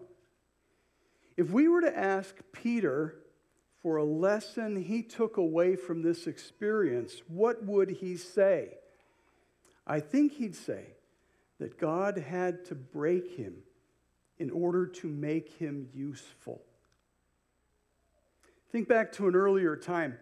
If 1.37 1.51
we 1.51 1.68
were 1.68 1.81
to 1.81 1.96
ask 1.96 2.37
Peter 2.53 3.16
for 3.83 3.96
a 3.96 4.05
lesson 4.05 4.77
he 4.77 5.03
took 5.03 5.37
away 5.37 5.77
from 5.77 6.03
this 6.03 6.27
experience, 6.27 7.22
what 7.29 7.64
would 7.64 7.90
he 7.90 8.16
say? 8.16 8.75
I 9.87 10.01
think 10.01 10.33
he'd 10.33 10.57
say 10.57 10.85
that 11.59 11.79
God 11.79 12.18
had 12.18 12.64
to 12.66 12.75
break 12.75 13.37
him 13.37 13.55
in 14.38 14.51
order 14.51 14.87
to 14.87 15.09
make 15.09 15.55
him 15.55 15.88
useful. 15.94 16.62
Think 18.72 18.88
back 18.88 19.12
to 19.12 19.29
an 19.29 19.37
earlier 19.37 19.76
time, 19.76 20.18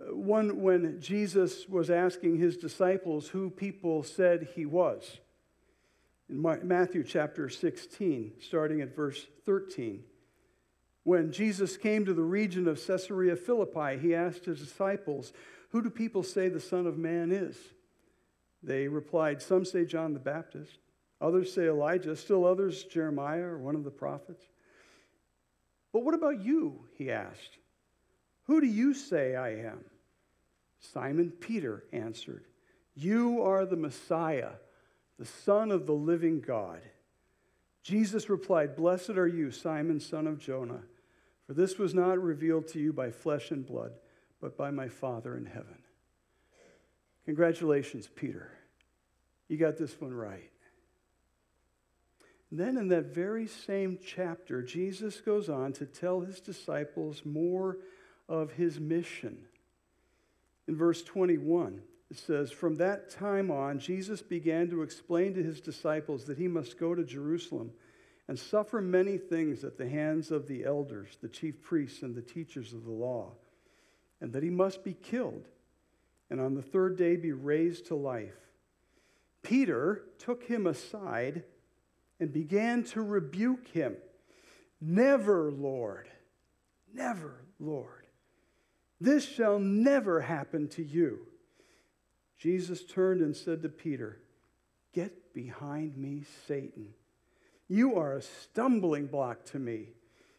uh, 0.00 0.14
one 0.14 0.60
when 0.60 1.00
Jesus 1.00 1.68
was 1.68 1.90
asking 1.90 2.36
his 2.36 2.56
disciples 2.56 3.28
who 3.28 3.50
people 3.50 4.02
said 4.02 4.48
he 4.54 4.66
was. 4.66 5.18
In 6.28 6.40
Matthew 6.62 7.02
chapter 7.02 7.48
16, 7.48 8.34
starting 8.40 8.80
at 8.80 8.94
verse 8.94 9.26
13. 9.46 10.04
When 11.02 11.32
Jesus 11.32 11.76
came 11.76 12.04
to 12.04 12.14
the 12.14 12.22
region 12.22 12.68
of 12.68 12.84
Caesarea 12.86 13.34
Philippi, 13.34 13.98
he 13.98 14.14
asked 14.14 14.44
his 14.44 14.60
disciples, 14.60 15.32
Who 15.70 15.82
do 15.82 15.90
people 15.90 16.22
say 16.22 16.48
the 16.48 16.60
Son 16.60 16.86
of 16.86 16.98
Man 16.98 17.32
is? 17.32 17.56
They 18.62 18.86
replied, 18.86 19.40
Some 19.40 19.64
say 19.64 19.86
John 19.86 20.12
the 20.12 20.20
Baptist, 20.20 20.78
others 21.20 21.52
say 21.52 21.66
Elijah, 21.68 22.14
still 22.14 22.44
others 22.44 22.84
Jeremiah 22.84 23.42
or 23.42 23.58
one 23.58 23.74
of 23.74 23.84
the 23.84 23.90
prophets. 23.90 24.44
But 25.92 26.04
what 26.04 26.14
about 26.14 26.42
you? 26.42 26.84
He 26.94 27.10
asked. 27.10 27.58
Who 28.50 28.60
do 28.60 28.66
you 28.66 28.94
say 28.94 29.36
I 29.36 29.50
am? 29.50 29.84
Simon 30.80 31.30
Peter 31.30 31.84
answered, 31.92 32.46
You 32.96 33.42
are 33.42 33.64
the 33.64 33.76
Messiah, 33.76 34.54
the 35.20 35.24
Son 35.24 35.70
of 35.70 35.86
the 35.86 35.92
living 35.92 36.40
God. 36.40 36.80
Jesus 37.84 38.28
replied, 38.28 38.74
Blessed 38.74 39.10
are 39.10 39.28
you, 39.28 39.52
Simon, 39.52 40.00
son 40.00 40.26
of 40.26 40.40
Jonah, 40.40 40.82
for 41.46 41.54
this 41.54 41.78
was 41.78 41.94
not 41.94 42.20
revealed 42.20 42.66
to 42.72 42.80
you 42.80 42.92
by 42.92 43.12
flesh 43.12 43.52
and 43.52 43.64
blood, 43.64 43.92
but 44.40 44.56
by 44.56 44.72
my 44.72 44.88
Father 44.88 45.36
in 45.36 45.46
heaven. 45.46 45.84
Congratulations, 47.26 48.08
Peter. 48.12 48.50
You 49.46 49.58
got 49.58 49.76
this 49.76 50.00
one 50.00 50.12
right. 50.12 50.50
Then 52.50 52.76
in 52.76 52.88
that 52.88 53.14
very 53.14 53.46
same 53.46 54.00
chapter, 54.04 54.60
Jesus 54.60 55.20
goes 55.20 55.48
on 55.48 55.72
to 55.74 55.86
tell 55.86 56.22
his 56.22 56.40
disciples 56.40 57.22
more 57.24 57.78
of 58.30 58.52
his 58.52 58.78
mission. 58.78 59.36
In 60.68 60.76
verse 60.76 61.02
21, 61.02 61.82
it 62.10 62.16
says, 62.16 62.52
From 62.52 62.76
that 62.76 63.10
time 63.10 63.50
on, 63.50 63.80
Jesus 63.80 64.22
began 64.22 64.70
to 64.70 64.82
explain 64.82 65.34
to 65.34 65.42
his 65.42 65.60
disciples 65.60 66.24
that 66.24 66.38
he 66.38 66.48
must 66.48 66.78
go 66.78 66.94
to 66.94 67.04
Jerusalem 67.04 67.72
and 68.28 68.38
suffer 68.38 68.80
many 68.80 69.18
things 69.18 69.64
at 69.64 69.76
the 69.76 69.88
hands 69.88 70.30
of 70.30 70.46
the 70.46 70.64
elders, 70.64 71.18
the 71.20 71.28
chief 71.28 71.60
priests, 71.60 72.02
and 72.02 72.14
the 72.14 72.22
teachers 72.22 72.72
of 72.72 72.84
the 72.84 72.92
law, 72.92 73.32
and 74.20 74.32
that 74.32 74.44
he 74.44 74.50
must 74.50 74.84
be 74.84 74.94
killed, 74.94 75.48
and 76.30 76.40
on 76.40 76.54
the 76.54 76.62
third 76.62 76.96
day 76.96 77.16
be 77.16 77.32
raised 77.32 77.86
to 77.86 77.96
life. 77.96 78.36
Peter 79.42 80.04
took 80.18 80.44
him 80.44 80.68
aside 80.68 81.42
and 82.20 82.32
began 82.32 82.84
to 82.84 83.02
rebuke 83.02 83.66
him. 83.68 83.96
Never, 84.80 85.50
Lord, 85.50 86.08
never, 86.94 87.42
Lord. 87.58 87.99
This 89.00 89.26
shall 89.26 89.58
never 89.58 90.20
happen 90.20 90.68
to 90.68 90.84
you. 90.84 91.20
Jesus 92.38 92.84
turned 92.84 93.22
and 93.22 93.34
said 93.34 93.62
to 93.62 93.68
Peter, 93.68 94.20
Get 94.92 95.32
behind 95.32 95.96
me, 95.96 96.24
Satan. 96.46 96.88
You 97.68 97.96
are 97.96 98.14
a 98.14 98.22
stumbling 98.22 99.06
block 99.06 99.44
to 99.46 99.58
me. 99.58 99.90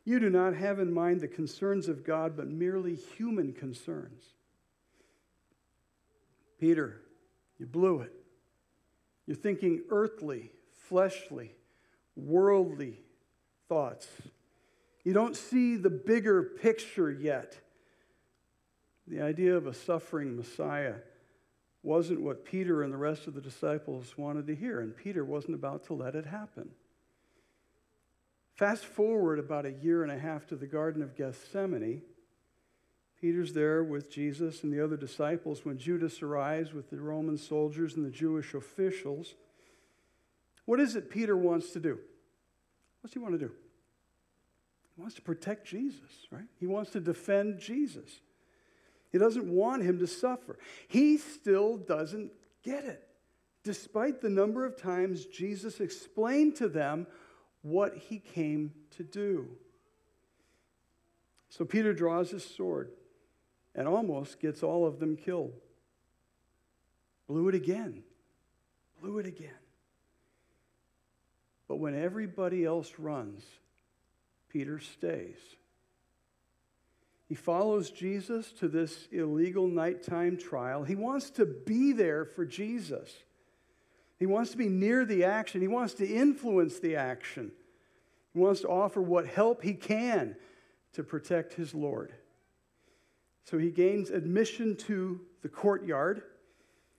You 0.03 0.19
do 0.19 0.29
not 0.29 0.55
have 0.55 0.79
in 0.79 0.93
mind 0.93 1.21
the 1.21 1.27
concerns 1.27 1.87
of 1.87 2.03
God, 2.03 2.35
but 2.35 2.47
merely 2.47 2.95
human 2.95 3.53
concerns. 3.53 4.23
Peter, 6.59 7.01
you 7.57 7.65
blew 7.65 8.01
it. 8.01 8.11
You're 9.25 9.37
thinking 9.37 9.83
earthly, 9.89 10.51
fleshly, 10.87 11.55
worldly 12.15 12.99
thoughts. 13.69 14.07
You 15.03 15.13
don't 15.13 15.35
see 15.35 15.77
the 15.77 15.89
bigger 15.89 16.43
picture 16.43 17.11
yet. 17.11 17.57
The 19.07 19.21
idea 19.21 19.55
of 19.55 19.67
a 19.67 19.73
suffering 19.73 20.35
Messiah 20.35 20.95
wasn't 21.83 22.21
what 22.21 22.45
Peter 22.45 22.83
and 22.83 22.93
the 22.93 22.97
rest 22.97 23.27
of 23.27 23.33
the 23.33 23.41
disciples 23.41 24.17
wanted 24.17 24.47
to 24.47 24.55
hear, 24.55 24.79
and 24.79 24.95
Peter 24.95 25.25
wasn't 25.25 25.55
about 25.55 25.85
to 25.85 25.93
let 25.93 26.15
it 26.15 26.25
happen. 26.25 26.69
Fast 28.55 28.85
forward 28.85 29.39
about 29.39 29.65
a 29.65 29.71
year 29.71 30.03
and 30.03 30.11
a 30.11 30.19
half 30.19 30.45
to 30.47 30.55
the 30.55 30.67
Garden 30.67 31.01
of 31.01 31.15
Gethsemane. 31.15 32.03
Peter's 33.19 33.53
there 33.53 33.83
with 33.83 34.11
Jesus 34.11 34.63
and 34.63 34.71
the 34.71 34.83
other 34.83 34.97
disciples 34.97 35.65
when 35.65 35.77
Judas 35.77 36.21
arrives 36.21 36.73
with 36.73 36.89
the 36.89 36.99
Roman 36.99 37.37
soldiers 37.37 37.95
and 37.95 38.05
the 38.05 38.11
Jewish 38.11 38.53
officials. 38.53 39.35
What 40.65 40.79
is 40.79 40.95
it 40.95 41.09
Peter 41.09 41.35
wants 41.35 41.71
to 41.71 41.79
do? 41.79 41.99
What's 43.01 43.13
he 43.13 43.19
want 43.19 43.33
to 43.33 43.39
do? 43.39 43.51
He 44.95 45.01
wants 45.01 45.15
to 45.15 45.21
protect 45.21 45.65
Jesus, 45.67 46.27
right? 46.29 46.47
He 46.59 46.67
wants 46.67 46.91
to 46.91 46.99
defend 46.99 47.59
Jesus. 47.59 48.21
He 49.11 49.17
doesn't 49.17 49.49
want 49.49 49.83
him 49.83 49.99
to 49.99 50.07
suffer. 50.07 50.57
He 50.87 51.17
still 51.17 51.77
doesn't 51.77 52.31
get 52.63 52.85
it, 52.85 53.07
despite 53.63 54.21
the 54.21 54.29
number 54.29 54.65
of 54.65 54.81
times 54.81 55.25
Jesus 55.25 55.79
explained 55.79 56.55
to 56.57 56.69
them 56.69 57.07
what 57.61 57.95
he 57.95 58.19
came 58.19 58.73
to 58.97 59.03
do. 59.03 59.47
So 61.49 61.65
Peter 61.65 61.93
draws 61.93 62.31
his 62.31 62.45
sword 62.45 62.91
and 63.75 63.87
almost 63.87 64.39
gets 64.39 64.63
all 64.63 64.85
of 64.87 64.99
them 64.99 65.17
killed. 65.17 65.53
Blew 67.27 67.49
it 67.49 67.55
again. 67.55 68.03
Blew 69.01 69.19
it 69.19 69.25
again. 69.25 69.49
But 71.67 71.77
when 71.77 71.95
everybody 71.95 72.65
else 72.65 72.93
runs, 72.97 73.43
Peter 74.49 74.79
stays. 74.79 75.37
He 77.31 77.35
follows 77.35 77.91
Jesus 77.91 78.51
to 78.59 78.67
this 78.67 79.07
illegal 79.09 79.65
nighttime 79.65 80.35
trial. 80.35 80.83
He 80.83 80.95
wants 80.95 81.29
to 81.29 81.45
be 81.45 81.93
there 81.93 82.25
for 82.25 82.43
Jesus. 82.45 83.09
He 84.19 84.25
wants 84.25 84.51
to 84.51 84.57
be 84.57 84.67
near 84.67 85.05
the 85.05 85.23
action. 85.23 85.61
He 85.61 85.69
wants 85.69 85.93
to 85.93 86.05
influence 86.05 86.79
the 86.79 86.97
action. 86.97 87.53
He 88.33 88.39
wants 88.41 88.59
to 88.59 88.67
offer 88.67 89.01
what 89.01 89.27
help 89.27 89.63
he 89.63 89.75
can 89.75 90.35
to 90.91 91.03
protect 91.03 91.53
his 91.53 91.73
Lord. 91.73 92.11
So 93.45 93.57
he 93.57 93.71
gains 93.71 94.09
admission 94.09 94.75
to 94.87 95.21
the 95.41 95.47
courtyard. 95.47 96.23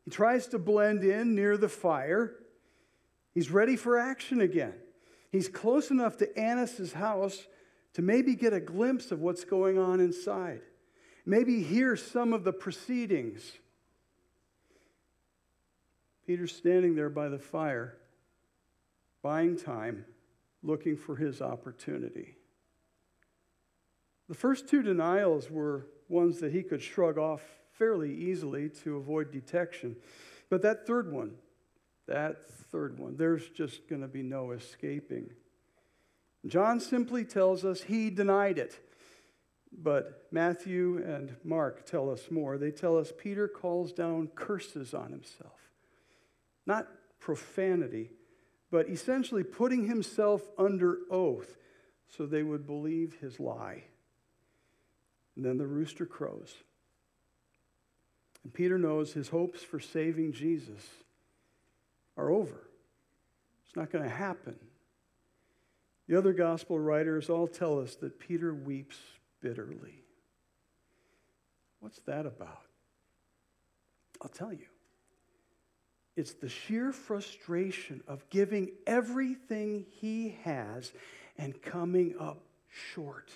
He 0.06 0.10
tries 0.10 0.46
to 0.46 0.58
blend 0.58 1.04
in 1.04 1.34
near 1.34 1.58
the 1.58 1.68
fire. 1.68 2.36
He's 3.34 3.50
ready 3.50 3.76
for 3.76 3.98
action 3.98 4.40
again. 4.40 4.72
He's 5.30 5.48
close 5.48 5.90
enough 5.90 6.16
to 6.16 6.38
Annas' 6.38 6.94
house 6.94 7.46
to 7.94 8.02
maybe 8.02 8.34
get 8.34 8.52
a 8.52 8.60
glimpse 8.60 9.12
of 9.12 9.20
what's 9.20 9.44
going 9.44 9.78
on 9.78 10.00
inside, 10.00 10.62
maybe 11.26 11.62
hear 11.62 11.96
some 11.96 12.32
of 12.32 12.44
the 12.44 12.52
proceedings. 12.52 13.52
Peter's 16.26 16.54
standing 16.54 16.94
there 16.94 17.10
by 17.10 17.28
the 17.28 17.38
fire, 17.38 17.96
buying 19.22 19.56
time, 19.56 20.04
looking 20.62 20.96
for 20.96 21.16
his 21.16 21.42
opportunity. 21.42 22.36
The 24.28 24.34
first 24.34 24.68
two 24.68 24.82
denials 24.82 25.50
were 25.50 25.86
ones 26.08 26.38
that 26.40 26.52
he 26.52 26.62
could 26.62 26.80
shrug 26.80 27.18
off 27.18 27.42
fairly 27.72 28.14
easily 28.14 28.68
to 28.68 28.96
avoid 28.96 29.32
detection. 29.32 29.96
But 30.48 30.62
that 30.62 30.86
third 30.86 31.12
one, 31.12 31.32
that 32.06 32.48
third 32.70 32.98
one, 32.98 33.16
there's 33.16 33.48
just 33.48 33.88
going 33.88 34.02
to 34.02 34.08
be 34.08 34.22
no 34.22 34.52
escaping. 34.52 35.30
John 36.46 36.80
simply 36.80 37.24
tells 37.24 37.64
us 37.64 37.82
he 37.82 38.10
denied 38.10 38.58
it. 38.58 38.78
But 39.76 40.26
Matthew 40.30 41.02
and 41.04 41.36
Mark 41.44 41.86
tell 41.86 42.10
us 42.10 42.30
more. 42.30 42.58
They 42.58 42.70
tell 42.70 42.98
us 42.98 43.12
Peter 43.16 43.48
calls 43.48 43.92
down 43.92 44.28
curses 44.34 44.92
on 44.92 45.12
himself. 45.12 45.58
Not 46.66 46.88
profanity, 47.18 48.10
but 48.70 48.88
essentially 48.88 49.44
putting 49.44 49.86
himself 49.86 50.42
under 50.58 50.98
oath 51.10 51.56
so 52.08 52.26
they 52.26 52.42
would 52.42 52.66
believe 52.66 53.16
his 53.20 53.40
lie. 53.40 53.84
And 55.36 55.44
then 55.44 55.56
the 55.56 55.66
rooster 55.66 56.04
crows. 56.04 56.54
And 58.44 58.52
Peter 58.52 58.78
knows 58.78 59.12
his 59.12 59.28
hopes 59.28 59.62
for 59.62 59.80
saving 59.80 60.32
Jesus 60.32 60.86
are 62.16 62.30
over. 62.30 62.68
It's 63.64 63.76
not 63.76 63.90
going 63.90 64.04
to 64.04 64.10
happen. 64.10 64.56
The 66.08 66.18
other 66.18 66.32
gospel 66.32 66.78
writers 66.78 67.30
all 67.30 67.46
tell 67.46 67.78
us 67.80 67.94
that 67.96 68.18
Peter 68.18 68.52
weeps 68.52 68.96
bitterly. 69.40 70.04
What's 71.80 72.00
that 72.00 72.26
about? 72.26 72.62
I'll 74.20 74.28
tell 74.28 74.52
you. 74.52 74.66
It's 76.16 76.34
the 76.34 76.48
sheer 76.48 76.92
frustration 76.92 78.02
of 78.06 78.28
giving 78.28 78.70
everything 78.86 79.86
he 79.88 80.36
has 80.44 80.92
and 81.38 81.60
coming 81.62 82.14
up 82.20 82.42
short. 82.68 83.30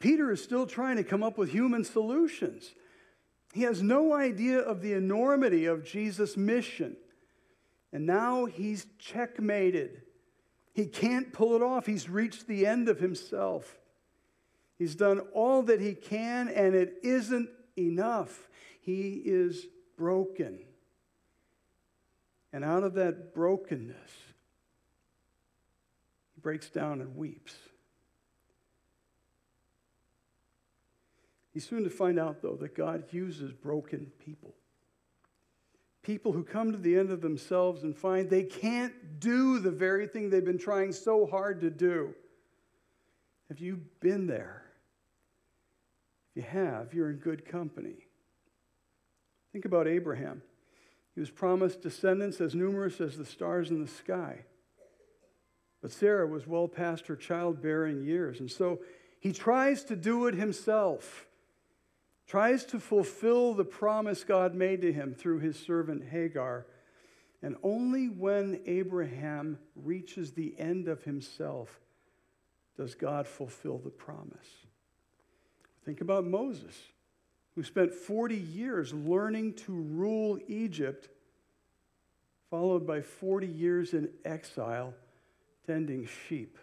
Peter 0.00 0.32
is 0.32 0.42
still 0.42 0.66
trying 0.66 0.96
to 0.96 1.04
come 1.04 1.22
up 1.22 1.38
with 1.38 1.50
human 1.50 1.84
solutions. 1.84 2.74
He 3.52 3.62
has 3.62 3.82
no 3.82 4.12
idea 4.12 4.58
of 4.58 4.82
the 4.82 4.94
enormity 4.94 5.66
of 5.66 5.84
Jesus' 5.84 6.36
mission. 6.36 6.96
And 7.92 8.04
now 8.04 8.46
he's 8.46 8.86
checkmated. 8.98 10.02
He 10.72 10.86
can't 10.86 11.32
pull 11.32 11.54
it 11.54 11.62
off. 11.62 11.86
He's 11.86 12.08
reached 12.08 12.46
the 12.46 12.66
end 12.66 12.88
of 12.88 12.98
himself. 12.98 13.78
He's 14.78 14.94
done 14.94 15.20
all 15.34 15.62
that 15.64 15.80
he 15.80 15.94
can, 15.94 16.48
and 16.48 16.74
it 16.74 16.98
isn't 17.02 17.50
enough. 17.78 18.48
He 18.80 19.22
is 19.24 19.66
broken. 19.96 20.58
And 22.52 22.64
out 22.64 22.82
of 22.82 22.94
that 22.94 23.34
brokenness, 23.34 24.10
he 26.34 26.40
breaks 26.40 26.68
down 26.68 27.00
and 27.00 27.16
weeps. 27.16 27.54
He's 31.52 31.68
soon 31.68 31.84
to 31.84 31.90
find 31.90 32.18
out, 32.18 32.40
though, 32.40 32.56
that 32.56 32.74
God 32.74 33.04
uses 33.12 33.52
broken 33.52 34.10
people. 34.24 34.54
People 36.02 36.32
who 36.32 36.42
come 36.42 36.72
to 36.72 36.78
the 36.78 36.98
end 36.98 37.10
of 37.10 37.20
themselves 37.20 37.84
and 37.84 37.96
find 37.96 38.28
they 38.28 38.42
can't 38.42 39.20
do 39.20 39.60
the 39.60 39.70
very 39.70 40.06
thing 40.06 40.30
they've 40.30 40.44
been 40.44 40.58
trying 40.58 40.92
so 40.92 41.26
hard 41.26 41.60
to 41.60 41.70
do. 41.70 42.14
Have 43.48 43.60
you 43.60 43.82
been 44.00 44.26
there? 44.26 44.64
If 46.30 46.36
you 46.36 46.48
have, 46.48 46.92
you're 46.92 47.10
in 47.10 47.16
good 47.16 47.44
company. 47.44 48.06
Think 49.52 49.64
about 49.64 49.86
Abraham. 49.86 50.42
He 51.14 51.20
was 51.20 51.30
promised 51.30 51.82
descendants 51.82 52.40
as 52.40 52.54
numerous 52.54 53.00
as 53.00 53.16
the 53.16 53.26
stars 53.26 53.70
in 53.70 53.80
the 53.80 53.88
sky. 53.90 54.44
But 55.82 55.92
Sarah 55.92 56.26
was 56.26 56.46
well 56.46 56.68
past 56.68 57.06
her 57.08 57.16
childbearing 57.16 58.02
years, 58.02 58.40
and 58.40 58.50
so 58.50 58.80
he 59.20 59.32
tries 59.32 59.84
to 59.84 59.96
do 59.96 60.26
it 60.26 60.34
himself 60.34 61.26
tries 62.32 62.64
to 62.64 62.80
fulfill 62.80 63.52
the 63.52 63.62
promise 63.62 64.24
God 64.24 64.54
made 64.54 64.80
to 64.80 64.90
him 64.90 65.14
through 65.14 65.40
his 65.40 65.54
servant 65.54 66.02
Hagar. 66.02 66.64
And 67.42 67.56
only 67.62 68.06
when 68.06 68.58
Abraham 68.64 69.58
reaches 69.76 70.32
the 70.32 70.54
end 70.58 70.88
of 70.88 71.02
himself 71.02 71.78
does 72.74 72.94
God 72.94 73.26
fulfill 73.26 73.76
the 73.76 73.90
promise. 73.90 74.48
Think 75.84 76.00
about 76.00 76.24
Moses, 76.24 76.74
who 77.54 77.62
spent 77.62 77.92
40 77.92 78.34
years 78.34 78.94
learning 78.94 79.52
to 79.66 79.72
rule 79.74 80.38
Egypt, 80.48 81.10
followed 82.48 82.86
by 82.86 83.02
40 83.02 83.46
years 83.46 83.92
in 83.92 84.08
exile 84.24 84.94
tending 85.66 86.08
sheep. 86.26 86.56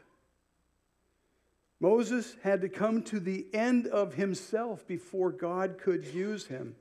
Moses 1.80 2.36
had 2.44 2.62
to 2.62 2.70
come 2.70 3.04
to 3.04 3.20
the 3.20 3.46
end 3.54 3.88
of 3.88 4.16
himself 4.16 4.86
before 4.86 5.32
God 5.32 5.78
could 5.78 6.06
use 6.06 6.48
him. 6.48 6.76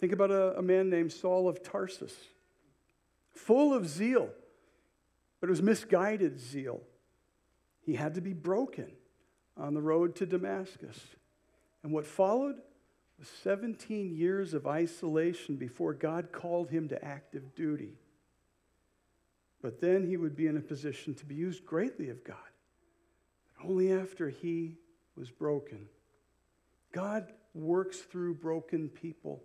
Think 0.00 0.12
about 0.12 0.30
a, 0.30 0.58
a, 0.58 0.62
man 0.62 0.90
named 0.90 1.12
Saul 1.12 1.48
of 1.48 1.62
Tarsus, 1.62 2.14
full 3.32 3.72
of 3.72 3.88
zeal, 3.88 4.28
but 5.40 5.48
it 5.48 5.50
was 5.50 5.62
misguided 5.62 6.38
zeal. 6.38 6.82
He 7.80 7.94
had 7.94 8.14
to 8.14 8.20
be 8.20 8.34
broken 8.34 8.92
on 9.56 9.74
the 9.74 9.80
road 9.80 10.14
to 10.16 10.26
Damascus. 10.26 11.00
And 11.82 11.90
what 11.90 12.06
followed 12.06 12.56
was 13.18 13.28
17 13.42 14.14
years 14.14 14.52
of 14.52 14.66
isolation 14.66 15.56
before 15.56 15.94
God 15.94 16.32
called 16.32 16.70
him 16.70 16.88
to 16.88 17.04
active 17.04 17.54
duty. 17.54 17.94
But 19.62 19.80
then 19.80 20.06
he 20.06 20.16
would 20.16 20.36
be 20.36 20.46
in 20.46 20.56
a 20.56 20.60
position 20.60 21.14
to 21.14 21.24
be 21.24 21.34
used 21.34 21.64
greatly 21.64 22.10
of 22.10 22.22
God 22.22 22.36
only 23.64 23.92
after 23.92 24.28
he 24.28 24.76
was 25.16 25.30
broken. 25.30 25.88
God 26.92 27.32
works 27.54 27.98
through 27.98 28.34
broken 28.34 28.88
people. 28.88 29.42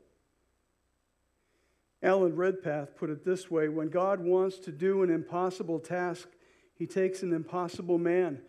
Alan 2.02 2.36
Redpath 2.36 2.95
put 2.97 3.10
it 3.10 3.23
this 3.23 3.49
way 3.49 3.69
when 3.69 3.89
God 3.89 4.19
wants 4.19 4.58
to 4.60 4.71
do 4.71 5.04
an 5.04 5.10
impossible 5.10 5.80
task, 5.80 6.28
he 6.76 6.86
takes 6.86 7.23
an 7.23 7.34
impossible 7.34 7.97
man 7.97 8.39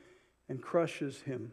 and 0.48 0.60
crushes 0.60 1.22
him. 1.22 1.52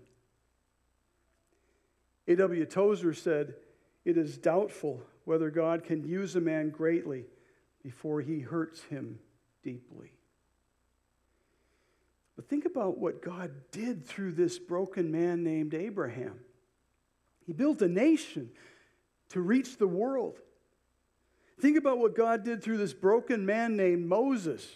A.W. 2.28 2.66
Tozer 2.66 3.14
said, 3.14 3.56
It 4.04 4.18
is 4.18 4.38
doubtful 4.38 5.02
whether 5.26 5.50
God 5.50 5.84
can 5.84 6.08
use 6.08 6.36
a 6.36 6.42
man 6.42 6.70
greatly 6.70 7.26
before 7.84 8.22
he 8.22 8.40
hurts 8.40 8.82
him 8.84 9.20
deeply. 9.64 10.12
But 12.42 12.50
think 12.50 12.66
about 12.66 12.98
what 12.98 13.22
God 13.22 13.52
did 13.72 14.08
through 14.08 14.32
this 14.32 14.58
broken 14.58 15.12
man 15.12 15.44
named 15.44 15.76
Abraham. 15.76 16.40
He 17.46 17.54
built 17.54 17.84
a 17.84 17.88
nation 17.88 18.50
to 19.30 19.42
reach 19.42 19.78
the 19.78 19.86
world. 19.86 20.40
Think 21.60 21.78
about 21.78 22.00
what 22.00 22.16
God 22.16 22.44
did 22.44 22.64
through 22.64 22.80
this 22.80 22.96
broken 22.96 23.46
man 23.46 23.78
named 23.78 24.08
Moses. 24.08 24.68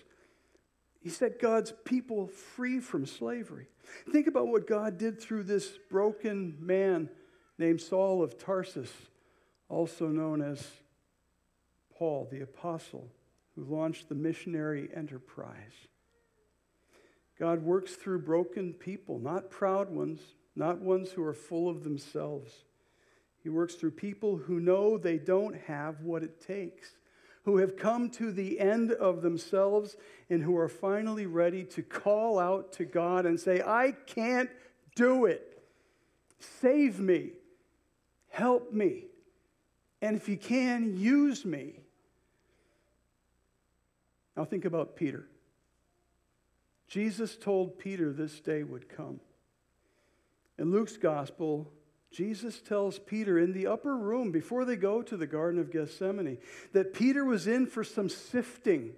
He 1.02 1.10
set 1.10 1.42
God's 1.42 1.74
people 1.86 2.28
free 2.28 2.80
from 2.80 3.08
slavery. 3.08 3.66
Think 4.12 4.28
about 4.28 4.46
what 4.48 4.68
God 4.68 5.00
did 5.00 5.20
through 5.20 5.46
this 5.46 5.72
broken 5.90 6.58
man 6.60 7.10
named 7.58 7.82
Saul 7.82 8.22
of 8.22 8.38
Tarsus, 8.38 8.92
also 9.70 10.10
known 10.10 10.44
as 10.44 10.68
Paul 11.98 12.28
the 12.32 12.42
Apostle, 12.42 13.10
who 13.56 13.64
launched 13.64 14.08
the 14.08 14.14
missionary 14.14 14.88
enterprise. 14.94 15.88
God 17.40 17.64
works 17.64 17.96
through 17.96 18.22
broken 18.22 18.74
people, 18.74 19.20
not 19.20 19.50
proud 19.50 19.90
ones, 19.90 20.22
not 20.56 20.80
ones 20.80 21.12
who 21.12 21.24
are 21.24 21.34
full 21.34 21.70
of 21.70 21.84
themselves. 21.84 22.64
He 23.44 23.50
works 23.50 23.76
through 23.76 23.92
people 23.92 24.38
who 24.38 24.60
know 24.60 24.98
they 24.98 25.18
don't 25.18 25.56
have 25.68 26.02
what 26.02 26.24
it 26.24 26.42
takes, 26.42 26.96
who 27.44 27.58
have 27.58 27.78
come 27.78 28.10
to 28.12 28.32
the 28.32 28.60
end 28.60 28.92
of 28.92 29.22
themselves, 29.22 29.98
and 30.30 30.42
who 30.42 30.58
are 30.58 30.70
finally 30.70 31.26
ready 31.26 31.64
to 31.66 31.84
call 31.84 32.40
out 32.40 32.72
to 32.74 32.86
God 32.86 33.26
and 33.26 33.40
say, 33.40 33.62
I 33.62 33.92
can't 34.08 34.50
do 34.96 35.26
it. 35.26 35.64
Save 36.40 37.00
me. 37.00 37.34
Help 38.30 38.74
me. 38.74 39.06
And 40.02 40.16
if 40.16 40.28
you 40.28 40.38
can, 40.38 40.98
use 40.98 41.46
me. 41.46 41.82
Now 44.36 44.46
think 44.46 44.66
about 44.66 44.96
Peter. 44.96 45.28
Jesus 46.88 47.36
told 47.36 47.80
Peter 47.80 48.12
this 48.12 48.40
day 48.40 48.64
would 48.64 48.90
come. 48.90 49.20
In 50.58 50.72
Luke's 50.72 50.98
gospel, 50.98 51.72
Jesus 52.12 52.62
tells 52.62 52.98
Peter 52.98 53.38
in 53.38 53.52
the 53.52 53.68
upper 53.68 53.98
room 53.98 54.32
before 54.32 54.64
they 54.64 54.78
go 54.78 55.02
to 55.02 55.18
the 55.18 55.28
Garden 55.28 55.60
of 55.60 55.72
Gethsemane 55.72 56.38
that 56.72 56.94
Peter 56.94 57.26
was 57.26 57.48
in 57.48 57.66
for 57.66 57.84
some 57.84 58.08
sifting, 58.08 58.94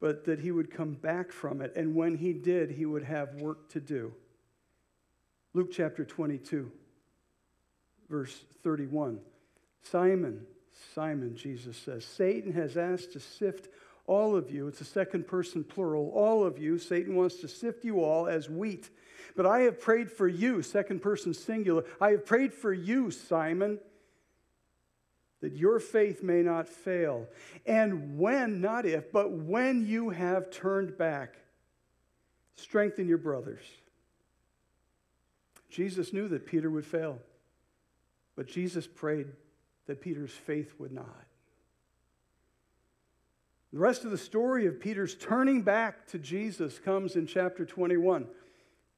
but 0.00 0.24
that 0.24 0.40
he 0.40 0.50
would 0.50 0.70
come 0.70 0.94
back 0.94 1.32
from 1.32 1.60
it. 1.60 1.74
And 1.76 1.94
when 1.94 2.16
he 2.16 2.32
did, 2.32 2.70
he 2.70 2.86
would 2.86 3.02
have 3.02 3.34
work 3.34 3.68
to 3.70 3.80
do. 3.80 4.14
Luke 5.52 5.70
chapter 5.72 6.04
22, 6.04 6.70
verse 8.08 8.44
31. 8.62 9.20
Simon, 9.82 10.46
Simon, 10.94 11.36
Jesus 11.36 11.76
says, 11.76 12.04
Satan 12.04 12.52
has 12.52 12.76
asked 12.76 13.12
to 13.12 13.20
sift 13.20 13.68
all 14.10 14.34
of 14.34 14.50
you, 14.50 14.66
it's 14.66 14.80
a 14.80 14.84
second 14.84 15.28
person 15.28 15.62
plural, 15.62 16.10
all 16.12 16.44
of 16.44 16.58
you, 16.58 16.78
Satan 16.78 17.14
wants 17.14 17.36
to 17.36 17.46
sift 17.46 17.84
you 17.84 18.02
all 18.02 18.26
as 18.26 18.50
wheat. 18.50 18.90
But 19.36 19.46
I 19.46 19.60
have 19.60 19.80
prayed 19.80 20.10
for 20.10 20.26
you, 20.26 20.62
second 20.62 21.00
person 21.00 21.32
singular, 21.32 21.84
I 22.00 22.10
have 22.10 22.26
prayed 22.26 22.52
for 22.52 22.72
you, 22.72 23.12
Simon, 23.12 23.78
that 25.40 25.52
your 25.52 25.78
faith 25.78 26.24
may 26.24 26.42
not 26.42 26.68
fail. 26.68 27.28
And 27.64 28.18
when, 28.18 28.60
not 28.60 28.84
if, 28.84 29.12
but 29.12 29.30
when 29.30 29.86
you 29.86 30.10
have 30.10 30.50
turned 30.50 30.98
back, 30.98 31.36
strengthen 32.56 33.06
your 33.06 33.18
brothers. 33.18 33.62
Jesus 35.70 36.12
knew 36.12 36.26
that 36.26 36.46
Peter 36.46 36.68
would 36.68 36.84
fail, 36.84 37.20
but 38.34 38.48
Jesus 38.48 38.88
prayed 38.88 39.28
that 39.86 40.00
Peter's 40.00 40.32
faith 40.32 40.74
would 40.80 40.90
not. 40.90 41.29
The 43.72 43.78
rest 43.78 44.04
of 44.04 44.10
the 44.10 44.18
story 44.18 44.66
of 44.66 44.80
Peter's 44.80 45.14
turning 45.14 45.62
back 45.62 46.08
to 46.08 46.18
Jesus 46.18 46.80
comes 46.80 47.14
in 47.14 47.28
chapter 47.28 47.64
21 47.64 48.26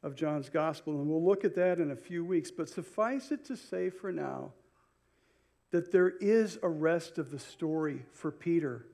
of 0.02 0.14
John's 0.14 0.48
Gospel, 0.48 0.94
and 0.94 1.11
we'll 1.11 1.22
look 1.22 1.44
at 1.44 1.54
that 1.56 1.78
in 1.78 1.90
a 1.90 1.96
few 1.96 2.24
weeks. 2.24 2.50
But 2.50 2.70
suffice 2.70 3.30
it 3.30 3.44
to 3.46 3.56
say 3.56 3.90
for 3.90 4.11
now 4.11 4.52
that 5.72 5.92
there 5.92 6.08
is 6.08 6.58
a 6.62 6.70
rest 6.70 7.18
of 7.18 7.30
the 7.30 7.38
story 7.38 8.06
for 8.12 8.30
Peter, 8.30 8.87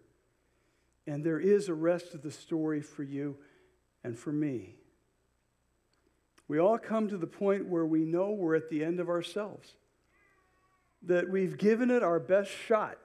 and 1.07 1.23
there 1.23 1.39
is 1.39 1.69
a 1.69 1.75
rest 1.75 2.13
of 2.13 2.23
the 2.23 2.33
story 2.33 2.81
for 2.81 3.05
you 3.05 3.37
and 4.03 4.19
for 4.19 4.33
me. 4.33 4.75
We 6.49 6.59
all 6.59 6.79
come 6.79 7.07
to 7.09 7.17
the 7.17 7.27
point 7.29 7.69
where 7.69 7.87
we 7.87 8.05
know 8.05 8.31
we're 8.31 8.57
at 8.57 8.69
the 8.69 8.83
end 8.83 8.99
of 8.99 9.09
ourselves, 9.09 9.75
that 11.05 11.31
we've 11.31 11.57
given 11.57 11.93
it 11.93 12.03
our 12.03 12.19
best 12.19 12.51
shot, 12.51 12.99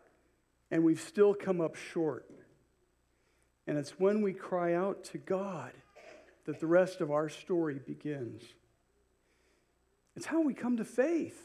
and 0.71 0.83
we've 0.83 0.99
still 0.99 1.35
come 1.35 1.61
up 1.61 1.75
short. 1.75 2.25
And 3.67 3.77
it's 3.77 3.99
when 3.99 4.21
we 4.21 4.33
cry 4.33 4.73
out 4.73 5.03
to 5.05 5.17
God 5.17 5.71
that 6.45 6.59
the 6.59 6.67
rest 6.67 7.01
of 7.01 7.11
our 7.11 7.29
story 7.29 7.79
begins. 7.85 8.41
It's 10.15 10.25
how 10.25 10.41
we 10.41 10.53
come 10.53 10.77
to 10.77 10.85
faith. 10.85 11.39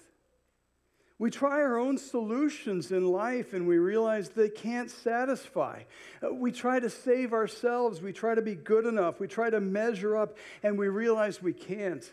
We 1.21 1.31
try 1.31 1.61
our 1.61 1.79
own 1.79 1.99
solutions 1.99 2.93
in 2.93 3.05
life 3.05 3.53
and 3.53 3.67
we 3.67 3.79
realize 3.79 4.29
they 4.29 4.49
can't 4.49 4.89
satisfy. 4.89 5.83
Uh, 6.23 6.33
we 6.33 6.53
try 6.53 6.79
to 6.79 6.89
save 6.89 7.33
ourselves. 7.33 8.01
We 8.01 8.13
try 8.13 8.37
to 8.37 8.43
be 8.43 8.55
good 8.55 8.87
enough. 8.87 9.19
We 9.19 9.27
try 9.27 9.51
to 9.51 9.61
measure 9.61 10.17
up 10.17 10.37
and 10.63 10.79
we 10.79 10.89
realize 10.89 11.43
we 11.43 11.53
can't. 11.53 12.09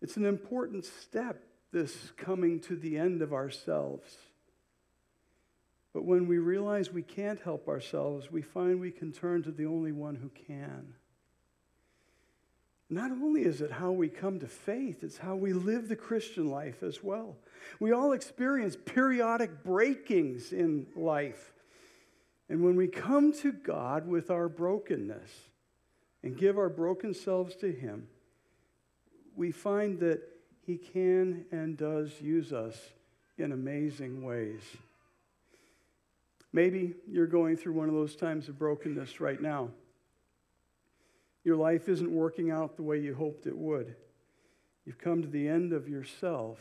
It's 0.00 0.16
an 0.16 0.24
important 0.24 0.86
step, 0.86 1.42
this 1.72 2.10
coming 2.16 2.60
to 2.60 2.76
the 2.76 2.96
end 2.96 3.20
of 3.20 3.34
ourselves. 3.34 4.16
But 5.96 6.04
when 6.04 6.26
we 6.26 6.36
realize 6.36 6.92
we 6.92 7.00
can't 7.00 7.40
help 7.40 7.68
ourselves, 7.68 8.30
we 8.30 8.42
find 8.42 8.78
we 8.78 8.90
can 8.90 9.12
turn 9.12 9.42
to 9.44 9.50
the 9.50 9.64
only 9.64 9.92
one 9.92 10.14
who 10.14 10.28
can. 10.28 10.92
Not 12.90 13.10
only 13.10 13.46
is 13.46 13.62
it 13.62 13.70
how 13.72 13.92
we 13.92 14.10
come 14.10 14.38
to 14.40 14.46
faith, 14.46 15.02
it's 15.02 15.16
how 15.16 15.36
we 15.36 15.54
live 15.54 15.88
the 15.88 15.96
Christian 15.96 16.50
life 16.50 16.82
as 16.82 17.02
well. 17.02 17.38
We 17.80 17.92
all 17.92 18.12
experience 18.12 18.76
periodic 18.76 19.64
breakings 19.64 20.52
in 20.52 20.86
life. 20.94 21.54
And 22.50 22.62
when 22.62 22.76
we 22.76 22.88
come 22.88 23.32
to 23.40 23.50
God 23.50 24.06
with 24.06 24.30
our 24.30 24.50
brokenness 24.50 25.30
and 26.22 26.36
give 26.36 26.58
our 26.58 26.68
broken 26.68 27.14
selves 27.14 27.56
to 27.56 27.72
Him, 27.72 28.06
we 29.34 29.50
find 29.50 29.98
that 30.00 30.20
He 30.60 30.76
can 30.76 31.46
and 31.50 31.78
does 31.78 32.20
use 32.20 32.52
us 32.52 32.76
in 33.38 33.52
amazing 33.52 34.22
ways. 34.22 34.60
Maybe 36.56 36.94
you're 37.06 37.26
going 37.26 37.58
through 37.58 37.74
one 37.74 37.90
of 37.90 37.94
those 37.94 38.16
times 38.16 38.48
of 38.48 38.58
brokenness 38.58 39.20
right 39.20 39.42
now. 39.42 39.68
Your 41.44 41.54
life 41.54 41.86
isn't 41.86 42.10
working 42.10 42.50
out 42.50 42.76
the 42.76 42.82
way 42.82 42.98
you 42.98 43.14
hoped 43.14 43.46
it 43.46 43.54
would. 43.54 43.94
You've 44.86 44.96
come 44.96 45.20
to 45.20 45.28
the 45.28 45.46
end 45.46 45.74
of 45.74 45.86
yourself. 45.86 46.58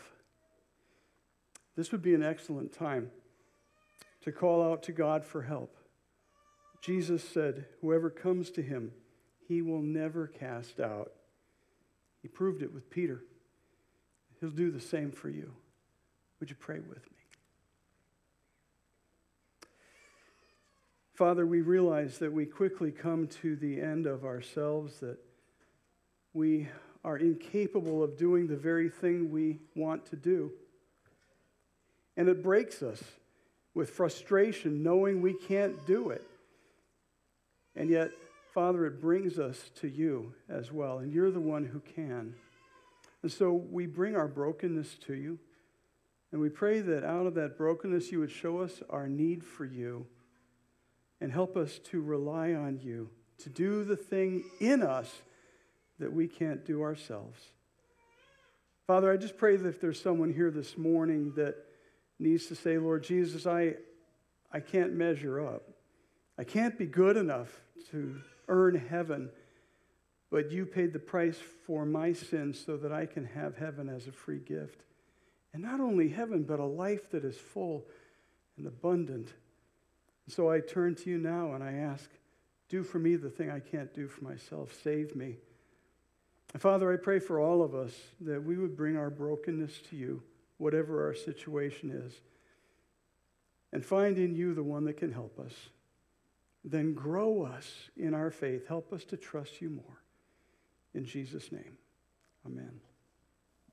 This 1.77 1.93
would 1.93 2.01
be 2.01 2.13
an 2.13 2.23
excellent 2.23 2.73
time 2.73 3.10
to 4.23 4.34
call 4.34 4.69
out 4.69 4.84
to 4.84 4.91
God 4.91 5.23
for 5.23 5.43
help. 5.43 5.77
Jesus 6.81 7.23
said, 7.23 7.63
Whoever 7.79 8.10
comes 8.10 8.51
to 8.51 8.62
him, 8.62 8.91
he 9.47 9.62
will 9.62 9.81
never 9.81 10.27
cast 10.27 10.81
out. 10.81 11.13
He 12.21 12.27
proved 12.27 12.62
it 12.62 12.73
with 12.73 12.89
Peter. 12.89 13.23
He'll 14.41 14.49
do 14.49 14.71
the 14.71 14.81
same 14.81 15.13
for 15.13 15.29
you. 15.29 15.53
Would 16.41 16.49
you 16.49 16.58
pray 16.58 16.79
with 16.79 17.10
me? 17.12 17.24
Father, 21.15 21.45
we 21.45 21.62
realize 21.62 22.17
that 22.17 22.34
we 22.34 22.45
quickly 22.45 22.91
come 22.91 23.28
to 23.28 23.56
the 23.56 23.80
end 23.80 24.06
of 24.06 24.25
ourselves, 24.25 24.99
that 24.99 25.17
we 26.34 26.67
are 27.06 27.17
incapable 27.17 28.04
of 28.04 28.17
doing 28.17 28.47
the 28.47 28.58
very 28.58 28.89
thing 28.89 29.32
we 29.32 29.60
want 29.75 30.06
to 30.08 30.17
do. 30.17 30.51
And 32.17 32.28
it 32.28 32.43
breaks 32.43 32.84
us 32.84 33.01
with 33.73 33.91
frustration 33.91 34.84
knowing 34.84 35.21
we 35.21 35.34
can't 35.34 35.88
do 35.88 36.10
it. 36.10 36.28
And 37.78 37.89
yet, 37.89 38.12
Father, 38.54 38.86
it 38.86 38.99
brings 38.99 39.39
us 39.39 39.69
to 39.75 39.88
you 39.88 40.34
as 40.49 40.73
well, 40.73 40.97
and 40.97 41.13
you're 41.13 41.32
the 41.32 41.39
one 41.39 41.63
who 41.63 41.80
can. 41.80 42.36
And 43.21 43.32
so 43.32 43.54
we 43.54 43.86
bring 43.86 44.17
our 44.17 44.28
brokenness 44.28 44.95
to 45.08 45.13
you, 45.13 45.39
and 46.34 46.41
we 46.41 46.49
pray 46.49 46.82
that 46.82 47.06
out 47.06 47.25
of 47.25 47.36
that 47.36 47.58
brokenness, 47.58 48.12
you 48.12 48.19
would 48.19 48.32
show 48.32 48.60
us 48.60 48.84
our 48.89 49.08
need 49.08 49.41
for 49.41 49.63
you 49.63 50.08
and 51.21 51.32
help 51.32 51.56
us 51.56 51.80
to 51.91 52.01
rely 52.01 52.54
on 52.54 52.80
you 52.82 53.10
to 53.39 53.49
do 53.49 53.84
the 53.84 53.95
thing 53.95 54.43
in 54.60 54.82
us 54.82 55.13
that 55.99 56.12
we 56.12 56.28
can't 56.28 56.65
do 56.65 56.82
ourselves. 56.82 57.39
Father, 58.88 59.12
I 59.12 59.17
just 59.17 59.38
pray 59.38 59.56
that 59.56 59.67
if 59.67 59.82
there's 59.82 60.01
someone 60.01 60.32
here 60.32 60.51
this 60.51 60.78
morning 60.78 61.34
that 61.36 61.56
needs 62.19 62.47
to 62.47 62.56
say, 62.56 62.78
Lord 62.78 63.04
Jesus, 63.04 63.47
I, 63.47 63.75
I 64.51 64.60
can't 64.60 64.93
measure 64.93 65.45
up. 65.45 65.63
I 66.38 66.43
can't 66.43 66.78
be 66.78 66.86
good 66.86 67.17
enough 67.17 67.62
to 67.91 68.21
earn 68.47 68.75
heaven, 68.75 69.30
but 70.30 70.51
you 70.51 70.65
paid 70.65 70.93
the 70.93 70.99
price 70.99 71.39
for 71.65 71.86
my 71.86 72.13
sins 72.13 72.62
so 72.63 72.78
that 72.78 72.91
I 72.91 73.06
can 73.06 73.25
have 73.25 73.58
heaven 73.58 73.89
as 73.89 74.08
a 74.08 74.12
free 74.12 74.39
gift. 74.39 74.82
And 75.54 75.63
not 75.63 75.80
only 75.80 76.10
heaven, 76.10 76.43
but 76.43 76.60
a 76.60 76.65
life 76.65 77.10
that 77.12 77.23
is 77.23 77.38
full 77.38 77.86
and 78.58 78.67
abundant 78.67 79.30
so 80.27 80.49
I 80.49 80.59
turn 80.59 80.95
to 80.95 81.09
you 81.09 81.17
now 81.17 81.53
and 81.53 81.63
I 81.63 81.73
ask, 81.73 82.09
do 82.69 82.83
for 82.83 82.99
me 82.99 83.15
the 83.15 83.29
thing 83.29 83.49
I 83.49 83.59
can't 83.59 83.93
do 83.93 84.07
for 84.07 84.23
myself. 84.23 84.73
Save 84.83 85.15
me. 85.15 85.38
And 86.53 86.61
Father, 86.61 86.91
I 86.91 86.97
pray 86.97 87.19
for 87.19 87.39
all 87.39 87.61
of 87.61 87.75
us 87.75 87.93
that 88.21 88.43
we 88.43 88.57
would 88.57 88.75
bring 88.75 88.97
our 88.97 89.09
brokenness 89.09 89.81
to 89.89 89.95
you, 89.95 90.23
whatever 90.57 91.05
our 91.05 91.13
situation 91.13 91.91
is, 91.91 92.13
and 93.71 93.85
find 93.85 94.17
in 94.17 94.35
you 94.35 94.53
the 94.53 94.63
one 94.63 94.85
that 94.85 94.97
can 94.97 95.11
help 95.11 95.38
us. 95.38 95.53
Then 96.63 96.93
grow 96.93 97.43
us 97.43 97.89
in 97.95 98.13
our 98.13 98.31
faith. 98.31 98.67
Help 98.67 98.93
us 98.93 99.03
to 99.05 99.17
trust 99.17 99.61
you 99.61 99.69
more. 99.69 100.01
In 100.93 101.05
Jesus' 101.05 101.51
name, 101.51 101.77
amen. 102.45 102.79